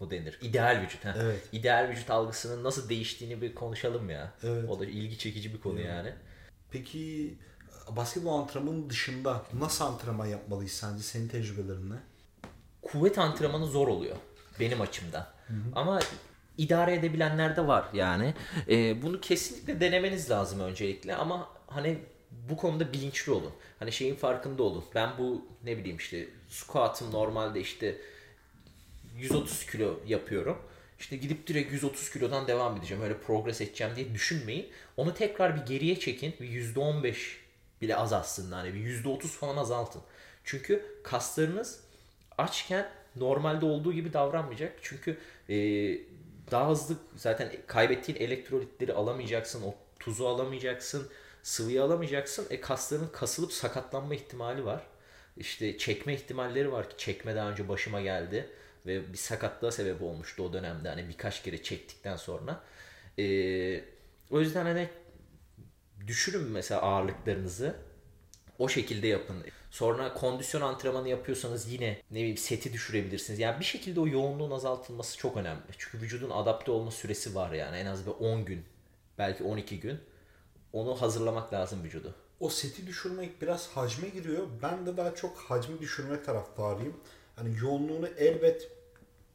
bu 0.00 0.10
denir. 0.10 0.38
İdeal 0.42 0.80
vücut. 0.82 1.04
Ha. 1.04 1.14
Evet. 1.18 1.40
İdeal 1.52 1.88
vücut 1.88 2.10
algısının 2.10 2.64
nasıl 2.64 2.88
değiştiğini 2.88 3.42
bir 3.42 3.54
konuşalım 3.54 4.10
ya. 4.10 4.32
Evet. 4.42 4.70
O 4.70 4.80
da 4.80 4.84
ilgi 4.86 5.18
çekici 5.18 5.54
bir 5.54 5.60
konu 5.60 5.80
Evet. 5.80 5.88
yani. 5.88 6.12
Peki 6.70 7.34
basketbol 7.96 8.38
antrenmanının 8.38 8.90
dışında 8.90 9.42
nasıl 9.58 9.84
antrenman 9.84 10.26
yapmalıyız 10.26 10.72
sence 10.72 11.02
senin 11.02 11.28
tecrübelerinle? 11.28 11.94
Kuvvet 12.82 13.18
antrenmanı 13.18 13.66
zor 13.66 13.88
oluyor 13.88 14.16
benim 14.60 14.80
açımdan. 14.80 15.26
Ama 15.74 16.00
idare 16.58 16.94
edebilenler 16.94 17.56
de 17.56 17.66
var 17.66 17.88
yani. 17.92 18.34
Ee, 18.68 19.02
bunu 19.02 19.20
kesinlikle 19.20 19.80
denemeniz 19.80 20.30
lazım 20.30 20.60
öncelikle 20.60 21.14
ama 21.14 21.48
hani 21.66 21.98
bu 22.30 22.56
konuda 22.56 22.92
bilinçli 22.92 23.32
olun. 23.32 23.52
Hani 23.78 23.92
şeyin 23.92 24.14
farkında 24.14 24.62
olun. 24.62 24.84
Ben 24.94 25.10
bu 25.18 25.46
ne 25.64 25.78
bileyim 25.78 25.96
işte 25.96 26.28
squat'ım 26.48 27.12
normalde 27.12 27.60
işte 27.60 27.96
130 29.18 29.66
kilo 29.66 30.00
yapıyorum. 30.06 30.58
İşte 30.98 31.16
gidip 31.16 31.46
direkt 31.46 31.72
130 31.72 32.10
kilodan 32.10 32.48
devam 32.48 32.76
edeceğim. 32.76 33.02
Öyle 33.02 33.18
progres 33.18 33.60
edeceğim 33.60 33.92
diye 33.96 34.14
düşünmeyin. 34.14 34.68
Onu 34.96 35.14
tekrar 35.14 35.56
bir 35.56 35.74
geriye 35.74 35.98
çekin. 35.98 36.34
Bir 36.40 36.74
%15 36.74 37.14
bile 37.82 37.96
az 37.96 38.12
aslında. 38.12 38.56
Hani 38.56 38.74
bir 38.74 39.04
%30 39.04 39.26
falan 39.26 39.56
azaltın. 39.56 40.02
Çünkü 40.44 40.84
kaslarınız 41.02 41.80
açken 42.38 42.88
normalde 43.16 43.66
olduğu 43.66 43.92
gibi 43.92 44.12
davranmayacak. 44.12 44.72
Çünkü 44.82 45.18
e, 45.48 45.56
daha 46.50 46.70
hızlı 46.70 46.96
zaten 47.16 47.52
kaybettiğin 47.66 48.18
elektrolitleri 48.18 48.92
alamayacaksın. 48.92 49.62
O 49.62 49.74
tuzu 49.98 50.26
alamayacaksın. 50.26 51.08
Sıvıyı 51.42 51.82
alamayacaksın. 51.82 52.46
E 52.50 52.60
kasların 52.60 53.08
kasılıp 53.12 53.52
sakatlanma 53.52 54.14
ihtimali 54.14 54.64
var. 54.64 54.82
İşte 55.36 55.78
çekme 55.78 56.14
ihtimalleri 56.14 56.72
var 56.72 56.90
ki 56.90 56.96
çekme 56.98 57.36
daha 57.36 57.50
önce 57.50 57.68
başıma 57.68 58.00
geldi 58.00 58.50
ve 58.86 59.12
bir 59.12 59.18
sakatlığa 59.18 59.70
sebep 59.70 60.02
olmuştu 60.02 60.42
o 60.42 60.52
dönemde 60.52 60.88
hani 60.88 61.08
birkaç 61.08 61.42
kere 61.42 61.62
çektikten 61.62 62.16
sonra. 62.16 62.60
Ee, 63.18 63.84
o 64.30 64.40
yüzden 64.40 64.66
hani 64.66 64.88
düşürün 66.06 66.48
mesela 66.48 66.82
ağırlıklarınızı 66.82 67.76
o 68.58 68.68
şekilde 68.68 69.06
yapın. 69.06 69.44
Sonra 69.70 70.14
kondisyon 70.14 70.60
antrenmanı 70.60 71.08
yapıyorsanız 71.08 71.72
yine 71.72 72.02
ne 72.10 72.18
bileyim 72.18 72.36
seti 72.36 72.72
düşürebilirsiniz. 72.72 73.38
Yani 73.38 73.60
bir 73.60 73.64
şekilde 73.64 74.00
o 74.00 74.06
yoğunluğun 74.06 74.50
azaltılması 74.50 75.18
çok 75.18 75.36
önemli. 75.36 75.62
Çünkü 75.78 76.00
vücudun 76.00 76.30
adapte 76.30 76.70
olma 76.70 76.90
süresi 76.90 77.34
var 77.34 77.52
yani 77.52 77.76
en 77.76 77.86
az 77.86 78.06
bir 78.06 78.10
10 78.10 78.44
gün 78.44 78.64
belki 79.18 79.44
12 79.44 79.80
gün 79.80 79.98
onu 80.72 81.00
hazırlamak 81.00 81.52
lazım 81.52 81.84
vücudu. 81.84 82.14
O 82.40 82.48
seti 82.48 82.86
düşürmek 82.86 83.42
biraz 83.42 83.68
hacme 83.68 84.08
giriyor. 84.08 84.46
Ben 84.62 84.86
de 84.86 84.96
daha 84.96 85.14
çok 85.14 85.38
hacmi 85.38 85.80
düşürme 85.80 86.22
taraftarıyım. 86.22 86.96
Hani 87.36 87.58
yoğunluğunu 87.58 88.06
elbet 88.06 88.70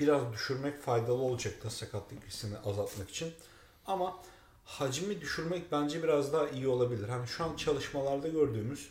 biraz 0.02 0.34
düşürmek 0.34 0.82
faydalı 0.82 1.22
olacaktır 1.22 1.70
sakatlık 1.70 2.26
riskini 2.26 2.58
azaltmak 2.58 3.10
için. 3.10 3.34
Ama 3.86 4.20
hacmi 4.66 5.22
düşürmek 5.22 5.72
bence 5.72 6.04
biraz 6.04 6.34
daha 6.34 6.50
iyi 6.50 6.68
olabilir. 6.68 7.10
Hani 7.10 7.28
şu 7.28 7.44
an 7.44 7.56
çalışmalarda 7.56 8.28
gördüğümüz 8.28 8.90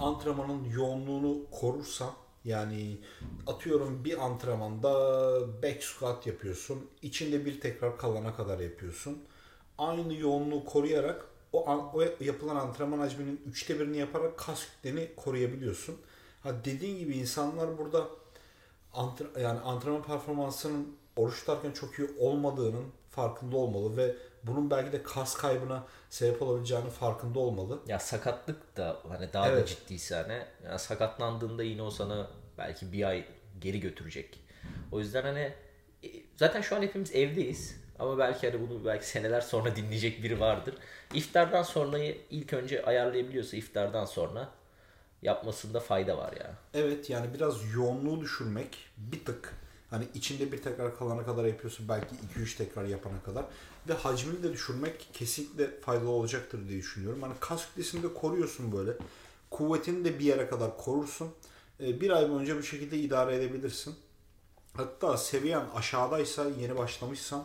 antrenmanın 0.00 0.64
yoğunluğunu 0.64 1.50
korursan 1.50 2.10
yani 2.44 2.98
atıyorum 3.46 4.04
bir 4.04 4.24
antrenmanda 4.24 4.92
back 5.62 5.84
squat 5.84 6.26
yapıyorsun. 6.26 6.90
içinde 7.02 7.44
bir 7.44 7.60
tekrar 7.60 7.98
kalana 7.98 8.36
kadar 8.36 8.58
yapıyorsun. 8.58 9.18
Aynı 9.78 10.14
yoğunluğu 10.14 10.64
koruyarak 10.64 11.24
o, 11.52 11.68
an- 11.70 11.94
o 11.94 12.02
yapılan 12.20 12.56
antrenman 12.56 12.98
hacminin 12.98 13.40
üçte 13.46 13.80
birini 13.80 13.96
yaparak 13.98 14.38
kas 14.38 14.60
kütleni 14.60 15.08
koruyabiliyorsun. 15.16 15.96
Ha 16.42 16.64
dediğin 16.64 16.98
gibi 16.98 17.16
insanlar 17.16 17.78
burada 17.78 18.06
antre- 18.94 19.40
yani 19.40 19.60
antrenman 19.60 20.02
performansının 20.02 20.96
oruç 21.16 21.40
tutarken 21.40 21.70
çok 21.70 21.98
iyi 21.98 22.08
olmadığının 22.18 22.84
farkında 23.10 23.56
olmalı 23.56 23.96
ve 23.96 24.14
bunun 24.42 24.70
belki 24.70 24.92
de 24.92 25.02
kas 25.02 25.34
kaybına 25.36 25.84
sebep 26.10 26.42
olabileceğinin 26.42 26.90
farkında 26.90 27.38
olmalı. 27.38 27.78
Ya 27.86 27.98
sakatlık 27.98 28.76
da 28.76 28.96
hani 29.08 29.32
daha 29.32 29.46
da 29.46 29.50
Evet. 29.50 29.68
ciddiyse 29.68 30.14
hani 30.14 30.38
yani 30.64 30.78
sakatlandığında 30.78 31.62
yine 31.62 31.82
o 31.82 31.90
sana 31.90 32.30
belki 32.58 32.92
bir 32.92 33.04
ay 33.08 33.24
geri 33.60 33.80
götürecek. 33.80 34.40
O 34.92 34.98
yüzden 34.98 35.22
hani 35.22 35.52
e, 36.04 36.08
zaten 36.36 36.60
şu 36.60 36.76
an 36.76 36.82
hepimiz 36.82 37.14
evdeyiz. 37.14 37.80
Ama 37.98 38.18
belki 38.18 38.50
hani 38.50 38.68
bunu 38.68 38.84
belki 38.84 39.08
seneler 39.08 39.40
sonra 39.40 39.76
dinleyecek 39.76 40.22
biri 40.22 40.40
vardır. 40.40 40.74
İftardan 41.14 41.62
sonrayı 41.62 42.18
ilk 42.30 42.52
önce 42.52 42.84
ayarlayabiliyorsa 42.84 43.56
iftardan 43.56 44.04
sonra 44.04 44.48
yapmasında 45.22 45.80
fayda 45.80 46.18
var 46.18 46.32
ya. 46.32 46.54
Evet 46.74 47.10
yani 47.10 47.34
biraz 47.34 47.74
yoğunluğu 47.74 48.20
düşürmek 48.20 48.78
bir 48.96 49.24
tık 49.24 49.54
hani 49.90 50.04
içinde 50.14 50.52
bir 50.52 50.62
tekrar 50.62 50.98
kalana 50.98 51.24
kadar 51.24 51.44
yapıyorsun 51.44 51.88
belki 51.88 52.16
2-3 52.38 52.56
tekrar 52.56 52.84
yapana 52.84 53.22
kadar 53.22 53.44
ve 53.88 53.92
hacmini 53.94 54.42
de 54.42 54.52
düşürmek 54.52 55.10
kesinlikle 55.12 55.80
faydalı 55.80 56.08
olacaktır 56.10 56.68
diye 56.68 56.78
düşünüyorum. 56.78 57.22
Hani 57.22 57.34
kas 57.40 57.66
kütlesini 57.66 58.02
de 58.02 58.14
koruyorsun 58.14 58.72
böyle. 58.72 58.92
Kuvvetini 59.50 60.04
de 60.04 60.18
bir 60.18 60.24
yere 60.24 60.48
kadar 60.48 60.76
korursun. 60.76 61.28
Ee, 61.80 62.00
Bir 62.00 62.10
ay 62.10 62.30
boyunca 62.30 62.58
bu 62.58 62.62
şekilde 62.62 62.98
idare 62.98 63.36
edebilirsin. 63.36 63.94
Hatta 64.76 65.16
seviyen 65.16 65.64
aşağıdaysa 65.74 66.44
yeni 66.60 66.76
başlamışsan 66.78 67.44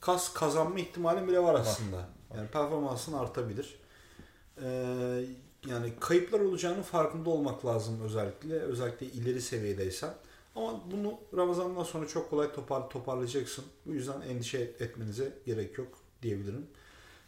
kas 0.00 0.32
kazanma 0.34 0.78
ihtimalin 0.80 1.28
bile 1.28 1.40
var 1.42 1.54
aslında. 1.54 2.08
Yani 2.36 2.48
performansın 2.48 3.12
artabilir. 3.12 3.78
Ee, 4.62 5.24
yani 5.66 5.92
kayıplar 6.00 6.40
olacağının 6.40 6.82
farkında 6.82 7.30
olmak 7.30 7.66
lazım 7.66 8.00
özellikle. 8.04 8.54
Özellikle 8.54 9.06
ileri 9.06 9.42
seviyedeysen. 9.42 10.14
Ama 10.56 10.80
bunu 10.90 11.18
Ramazan'dan 11.36 11.84
sonra 11.84 12.08
çok 12.08 12.30
kolay 12.30 12.52
topar, 12.52 12.90
toparlayacaksın. 12.90 13.64
Bu 13.86 13.92
yüzden 13.92 14.20
endişe 14.20 14.58
etmenize 14.58 15.32
gerek 15.46 15.78
yok 15.78 15.98
diyebilirim. 16.22 16.66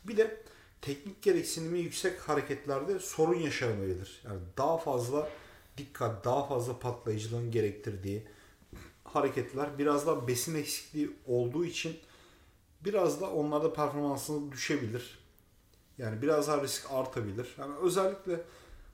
Bir 0.05 0.17
de 0.17 0.43
teknik 0.83 1.23
gereksinimi 1.23 1.79
yüksek 1.79 2.21
hareketlerde 2.21 2.99
sorun 2.99 3.39
yaşanabilir. 3.39 4.23
Yani 4.25 4.41
daha 4.59 4.79
fazla 4.79 5.29
dikkat, 5.77 6.25
daha 6.25 6.47
fazla 6.47 6.79
patlayıcılığın 6.79 7.51
gerektirdiği 7.51 8.27
hareketler 9.05 9.79
biraz 9.79 10.07
daha 10.07 10.29
besin 10.29 10.55
eksikliği 10.55 11.11
olduğu 11.27 11.65
için 11.65 11.97
biraz 12.85 13.21
da 13.21 13.31
onlarda 13.31 13.73
performansınız 13.73 14.53
düşebilir. 14.53 15.19
Yani 15.99 16.23
biraz 16.23 16.49
daha 16.49 16.63
risk 16.63 16.91
artabilir. 16.91 17.55
Yani 17.59 17.75
özellikle 17.83 18.41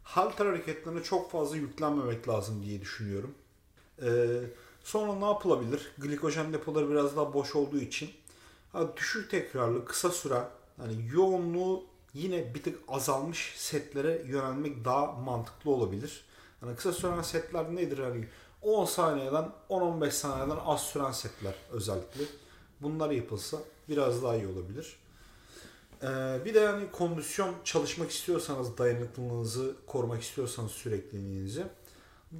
halter 0.03 0.47
hareketlerine 0.47 1.03
çok 1.03 1.31
fazla 1.31 1.57
yüklenmemek 1.57 2.29
lazım 2.29 2.63
diye 2.63 2.81
düşünüyorum. 2.81 3.35
Ee, 4.03 4.41
sonra 4.85 5.15
ne 5.15 5.25
yapılabilir? 5.25 5.93
Glikojen 5.99 6.53
depoları 6.53 6.91
biraz 6.91 7.17
daha 7.17 7.35
boş 7.35 7.57
olduğu 7.57 7.79
için 7.79 8.11
ha, 8.73 8.97
düşük 8.97 9.31
tekrarlı, 9.31 9.85
kısa 9.85 10.11
süren 10.11 10.45
hani 10.77 11.09
yoğunluğu 11.13 11.85
yine 12.15 12.55
bir 12.55 12.63
tık 12.63 12.79
azalmış 12.89 13.55
setlere 13.57 14.23
yönelmek 14.27 14.85
daha 14.85 15.13
mantıklı 15.13 15.71
olabilir. 15.71 16.25
Hani 16.61 16.77
kısa 16.77 16.93
süren 16.93 17.23
setler 17.23 17.77
nedir? 17.77 17.99
Hani 17.99 18.29
10 18.63 18.85
saniyeden 18.85 19.53
10-15 19.71 20.11
saniyeden 20.11 20.59
az 20.65 20.81
süren 20.81 21.13
setler 21.13 21.55
özellikle. 21.71 22.25
Bunlar 22.81 23.11
yapılsa 23.11 23.59
biraz 23.89 24.23
daha 24.23 24.37
iyi 24.37 24.47
olabilir. 24.47 24.97
Ee, 26.03 26.45
bir 26.45 26.55
de 26.55 26.61
yani 26.61 26.91
kondisyon 26.91 27.55
çalışmak 27.65 28.11
istiyorsanız, 28.11 28.79
dayanıklılığınızı 28.79 29.77
korumak 29.87 30.23
istiyorsanız 30.23 30.71
sürekliliğinizi 30.71 31.65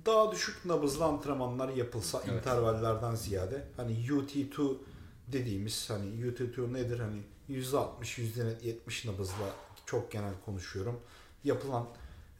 daha 0.07 0.33
düşük 0.33 0.65
nabızlı 0.65 1.05
antrenmanlar 1.05 1.69
yapılsa 1.69 2.23
Evet. 2.25 2.35
intervallerden 2.39 3.15
ziyade 3.15 3.65
hani 3.77 3.93
UT2 3.93 4.77
dediğimiz 5.29 5.91
hani 5.91 6.07
UT2 6.27 6.73
nedir 6.73 6.99
hani 6.99 7.23
%60 7.49 7.87
%70 8.03 9.09
nabızla 9.09 9.47
çok 9.87 10.11
genel 10.11 10.35
konuşuyorum. 10.45 11.01
Yapılan 11.45 11.87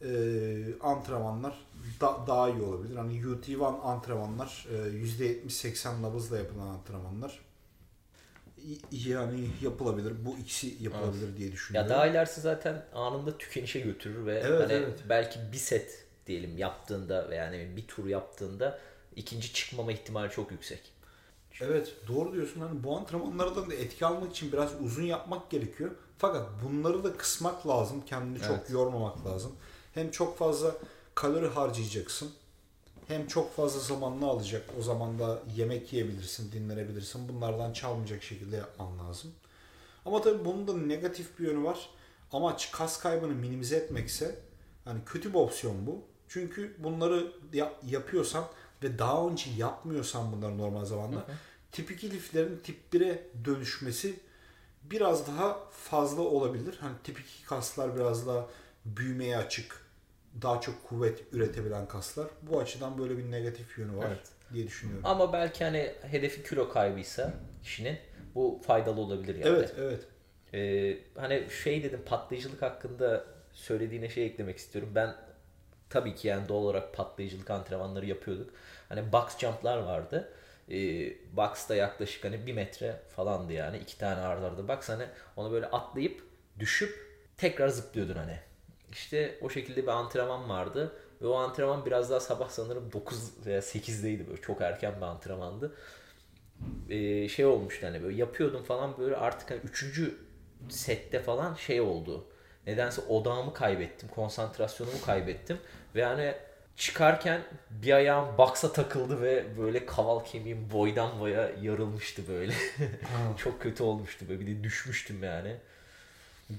e, 0.01 0.65
antrenmanlar 0.81 1.65
da, 2.01 2.17
daha 2.27 2.49
iyi 2.49 2.61
olabilir. 2.61 2.95
Hani 2.95 3.13
UT1 3.13 3.81
antrenmanlar 3.81 4.67
e, 4.71 4.75
%70-80 4.75 6.01
nabızla 6.01 6.37
yapılan 6.37 6.67
antrenmanlar 6.67 7.39
yani 8.91 9.49
yapılabilir. 9.61 10.13
Bu 10.25 10.37
ikisi 10.37 10.83
yapılabilir 10.83 11.37
diye 11.37 11.47
Ya 11.47 11.53
düşünüyorum. 11.53 11.89
daha 11.89 12.07
ilerisi 12.07 12.41
zaten 12.41 12.85
anında 12.93 13.37
tükenişe 13.37 13.79
götürür 13.79 14.25
ve 14.25 14.39
Evet, 14.45 14.61
hani 14.61 14.73
evet. 14.73 14.99
belki 15.09 15.39
bir 15.51 15.57
set 15.57 16.05
diyelim 16.27 16.57
yaptığında 16.57 17.29
ve 17.29 17.35
yani 17.35 17.73
bir 17.77 17.87
tur 17.87 18.05
yaptığında 18.07 18.79
ikinci 19.15 19.53
çıkmama 19.53 19.91
ihtimali 19.91 20.31
çok 20.31 20.51
yüksek. 20.51 20.93
Evet 21.61 21.95
doğru 22.07 22.33
diyorsun. 22.33 22.61
Hani 22.61 22.83
bu 22.83 22.97
antrenmanlardan 22.97 23.69
da 23.69 23.73
etki 23.75 24.05
almak 24.05 24.31
için 24.31 24.51
biraz 24.51 24.71
uzun 24.81 25.03
yapmak 25.03 25.51
gerekiyor. 25.51 25.91
Fakat 26.17 26.47
bunları 26.63 27.03
da 27.03 27.17
kısmak 27.17 27.67
lazım. 27.67 28.01
Kendini 28.05 28.39
çok 28.39 28.57
Evet. 28.57 28.69
yormamak 28.69 29.25
lazım. 29.25 29.51
Hem 29.93 30.11
çok 30.11 30.37
fazla 30.37 30.75
kalori 31.15 31.47
harcayacaksın. 31.47 32.31
Hem 33.07 33.27
çok 33.27 33.55
fazla 33.55 33.79
zamanını 33.79 34.25
alacak. 34.27 34.69
O 34.79 34.81
zaman 34.81 35.19
da 35.19 35.39
yemek 35.55 35.93
yiyebilirsin, 35.93 36.51
dinlenebilirsin. 36.51 37.29
Bunlardan 37.29 37.73
çalmayacak 37.73 38.23
şekilde 38.23 38.55
yapman 38.55 38.99
lazım. 38.99 39.31
Ama 40.05 40.21
tabii 40.21 40.45
bunun 40.45 40.67
da 40.67 40.73
negatif 40.77 41.39
bir 41.39 41.47
yönü 41.47 41.63
var. 41.63 41.89
Amaç 42.31 42.71
kas 42.71 42.99
kaybını 42.99 43.31
minimize 43.33 43.75
etmekse 43.75 44.39
hani 44.85 44.99
kötü 45.05 45.29
bir 45.29 45.37
opsiyon 45.39 45.87
bu. 45.87 46.01
Çünkü 46.27 46.75
bunları 46.79 47.31
ya- 47.53 47.73
yapıyorsan 47.87 48.45
ve 48.83 48.99
daha 48.99 49.27
önce 49.27 49.49
yapmıyorsan 49.57 50.31
bunları 50.31 50.57
normal 50.57 50.85
zamanda 50.85 51.25
tip 51.71 51.91
2 51.91 52.11
liflerin 52.11 52.59
tip 52.63 52.93
1'e 52.93 53.27
dönüşmesi 53.45 54.19
biraz 54.83 55.27
daha 55.27 55.59
fazla 55.71 56.21
olabilir. 56.21 56.77
Hani 56.79 56.93
tip 57.03 57.19
2 57.19 57.43
kaslar 57.45 57.95
biraz 57.95 58.27
daha 58.27 58.47
büyümeye 58.85 59.37
açık, 59.37 59.82
daha 60.41 60.61
çok 60.61 60.83
kuvvet 60.87 61.23
üretebilen 61.31 61.87
kaslar. 61.87 62.27
Bu 62.41 62.59
açıdan 62.59 62.97
böyle 62.97 63.17
bir 63.17 63.31
negatif 63.31 63.77
yönü 63.77 63.97
var 63.97 64.05
Evet. 64.07 64.27
diye 64.53 64.67
düşünüyorum. 64.67 65.05
Ama 65.05 65.33
belki 65.33 65.63
hani 65.63 65.91
hedefi 66.01 66.43
kilo 66.43 66.69
kaybıysa 66.69 67.33
kişinin 67.63 67.97
bu 68.35 68.61
faydalı 68.67 69.01
olabilir 69.01 69.35
yani. 69.35 69.57
Evet, 69.57 69.73
evet. 69.77 70.07
Ee, 70.53 70.97
hani 71.15 71.43
şey 71.63 71.83
dedim 71.83 72.01
patlayıcılık 72.05 72.61
hakkında 72.61 73.25
söylediğine 73.51 74.09
şey 74.09 74.25
eklemek 74.25 74.57
istiyorum. 74.57 74.91
Ben 74.95 75.15
tabii 75.89 76.15
ki 76.15 76.27
yani 76.27 76.49
doğal 76.49 76.63
olarak 76.63 76.93
patlayıcılık 76.93 77.49
antrenmanları 77.49 78.05
yapıyorduk. 78.05 78.49
Hani 78.89 79.11
box 79.11 79.37
jump'lar 79.37 79.77
vardı. 79.77 80.31
Ee, 80.71 80.75
box'ta 81.37 81.75
yaklaşık 81.75 82.23
hani 82.23 82.47
bir 82.47 82.53
metre 82.53 83.01
falandı 83.15 83.53
yani. 83.53 83.77
iki 83.77 83.97
tane 83.97 84.21
arda 84.21 84.45
arda 84.45 84.67
box 84.67 84.89
hani 84.89 85.05
onu 85.35 85.51
böyle 85.51 85.65
atlayıp 85.65 86.23
düşüp 86.59 87.07
tekrar 87.37 87.67
zıplıyordun 87.67 88.15
hani. 88.15 88.39
İşte 88.93 89.37
o 89.41 89.49
şekilde 89.49 89.83
bir 89.83 89.87
antrenman 89.87 90.49
vardı. 90.49 90.95
Ve 91.21 91.27
o 91.27 91.35
antrenman 91.35 91.85
biraz 91.85 92.09
daha 92.09 92.19
sabah 92.19 92.49
sanırım 92.49 92.91
9 92.91 93.45
veya 93.45 93.59
8'deydi 93.59 94.27
böyle 94.27 94.41
çok 94.41 94.61
erken 94.61 94.93
bir 94.97 95.01
antrenmandı 95.01 95.71
e, 96.89 97.29
şey 97.29 97.45
olmuştu 97.45 97.87
hani 97.87 98.03
böyle 98.03 98.17
yapıyordum 98.17 98.63
falan 98.63 98.97
böyle 98.97 99.15
artık 99.15 99.51
hani 99.51 99.59
üçüncü 99.59 100.17
sette 100.69 101.19
falan 101.19 101.55
şey 101.55 101.81
oldu. 101.81 102.25
Nedense 102.67 103.01
odağımı 103.01 103.53
kaybettim, 103.53 104.09
konsantrasyonumu 104.09 105.01
kaybettim 105.05 105.57
ve 105.95 106.01
yani 106.01 106.33
çıkarken 106.77 107.41
bir 107.69 107.93
ayağım 107.93 108.37
baksa 108.37 108.73
takıldı 108.73 109.21
ve 109.21 109.57
böyle 109.57 109.85
kaval 109.85 110.19
kemiğim 110.19 110.71
boydan 110.71 111.19
boya 111.19 111.51
yarılmıştı 111.61 112.27
böyle. 112.27 112.53
Çok 113.37 113.61
kötü 113.61 113.83
olmuştu 113.83 114.25
böyle 114.29 114.39
bir 114.39 114.47
de 114.47 114.63
düşmüştüm 114.63 115.23
yani. 115.23 115.55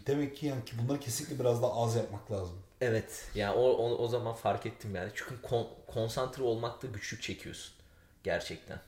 Demek 0.07 0.37
ki 0.37 0.47
yani 0.47 0.65
ki 0.65 0.73
bunları 0.79 1.01
kesinlikle 1.01 1.39
biraz 1.39 1.63
daha 1.63 1.83
az 1.83 1.97
yapmak 1.97 2.33
lazım. 2.33 2.59
Evet 2.81 3.29
yani 3.35 3.55
o, 3.55 3.63
o, 3.63 3.97
o 3.99 4.09
zaman 4.09 4.35
fark 4.35 4.67
ettim 4.67 4.95
yani. 4.95 5.11
Çünkü 5.15 5.43
kon- 5.43 5.69
konsantre 5.87 6.43
olmakta 6.43 6.87
güçlük 6.87 7.23
çekiyorsun. 7.23 7.75
Gerçekten. 8.25 8.81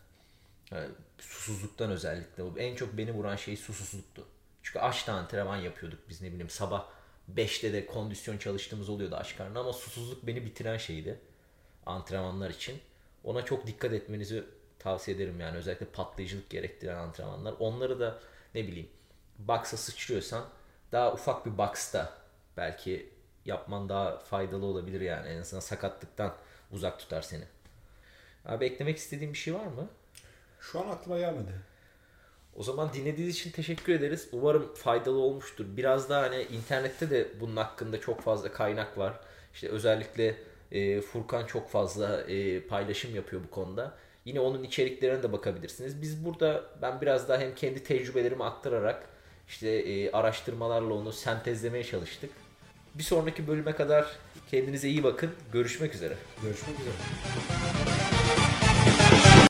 Yani 0.70 0.88
susuzluktan 1.18 1.90
özellikle. 1.90 2.44
En 2.56 2.76
çok 2.76 2.96
beni 2.96 3.12
vuran 3.12 3.36
şey 3.36 3.56
susuzluktu. 3.56 4.26
Çünkü 4.62 4.78
açta 4.78 5.12
antrenman 5.12 5.56
yapıyorduk 5.56 5.98
biz 6.08 6.22
ne 6.22 6.28
bileyim 6.28 6.50
sabah 6.50 6.86
5'te 7.34 7.72
de 7.72 7.86
kondisyon 7.86 8.38
çalıştığımız 8.38 8.88
oluyordu 8.88 9.16
aç 9.16 9.36
karnına 9.36 9.60
ama 9.60 9.72
susuzluk 9.72 10.26
beni 10.26 10.44
bitiren 10.44 10.76
şeydi 10.76 11.18
antrenmanlar 11.86 12.50
için. 12.50 12.80
Ona 13.24 13.44
çok 13.44 13.66
dikkat 13.66 13.92
etmenizi 13.92 14.44
tavsiye 14.78 15.16
ederim 15.16 15.40
yani 15.40 15.56
özellikle 15.56 15.86
patlayıcılık 15.86 16.50
gerektiren 16.50 16.96
antrenmanlar. 16.96 17.54
Onları 17.58 18.00
da 18.00 18.20
ne 18.54 18.66
bileyim 18.66 18.88
box'a 19.38 19.76
sıçrıyorsan 19.76 20.44
daha 20.92 21.12
ufak 21.12 21.46
bir 21.46 21.58
box'ta 21.58 22.12
belki 22.56 23.10
yapman 23.44 23.88
daha 23.88 24.18
faydalı 24.18 24.66
olabilir 24.66 25.00
yani. 25.00 25.28
En 25.28 25.40
azından 25.40 25.60
sakatlıktan 25.60 26.34
uzak 26.72 26.98
tutar 26.98 27.22
seni. 27.22 27.44
Abi 28.44 28.64
eklemek 28.64 28.96
istediğin 28.96 29.32
bir 29.32 29.38
şey 29.38 29.54
var 29.54 29.66
mı? 29.66 29.88
Şu 30.60 30.80
an 30.80 30.88
aklıma 30.88 31.18
gelmedi. 31.18 31.52
O 32.56 32.62
zaman 32.62 32.92
dinlediğiniz 32.92 33.36
için 33.36 33.50
teşekkür 33.50 33.92
ederiz. 33.92 34.28
Umarım 34.32 34.74
faydalı 34.74 35.18
olmuştur. 35.18 35.64
Biraz 35.68 36.10
daha 36.10 36.22
hani 36.22 36.42
internette 36.42 37.10
de 37.10 37.40
bunun 37.40 37.56
hakkında 37.56 38.00
çok 38.00 38.20
fazla 38.20 38.52
kaynak 38.52 38.98
var. 38.98 39.20
İşte 39.54 39.68
özellikle 39.68 40.36
e, 40.72 41.00
Furkan 41.00 41.46
çok 41.46 41.70
fazla 41.70 42.20
e, 42.22 42.60
paylaşım 42.60 43.14
yapıyor 43.14 43.42
bu 43.44 43.50
konuda. 43.50 43.94
Yine 44.24 44.40
onun 44.40 44.62
içeriklerine 44.62 45.22
de 45.22 45.32
bakabilirsiniz. 45.32 46.02
Biz 46.02 46.24
burada 46.24 46.64
ben 46.82 47.00
biraz 47.00 47.28
daha 47.28 47.38
hem 47.38 47.54
kendi 47.54 47.82
tecrübelerimi 47.82 48.44
aktararak 48.44 49.08
işte 49.48 49.68
e, 49.68 50.10
araştırmalarla 50.12 50.94
onu 50.94 51.12
sentezlemeye 51.12 51.84
çalıştık. 51.84 52.30
Bir 52.94 53.02
sonraki 53.02 53.46
bölüme 53.46 53.72
kadar 53.72 54.06
kendinize 54.50 54.88
iyi 54.88 55.04
bakın. 55.04 55.30
Görüşmek 55.52 55.94
üzere. 55.94 56.14
Görüşmek 56.42 56.80
üzere. 56.80 57.95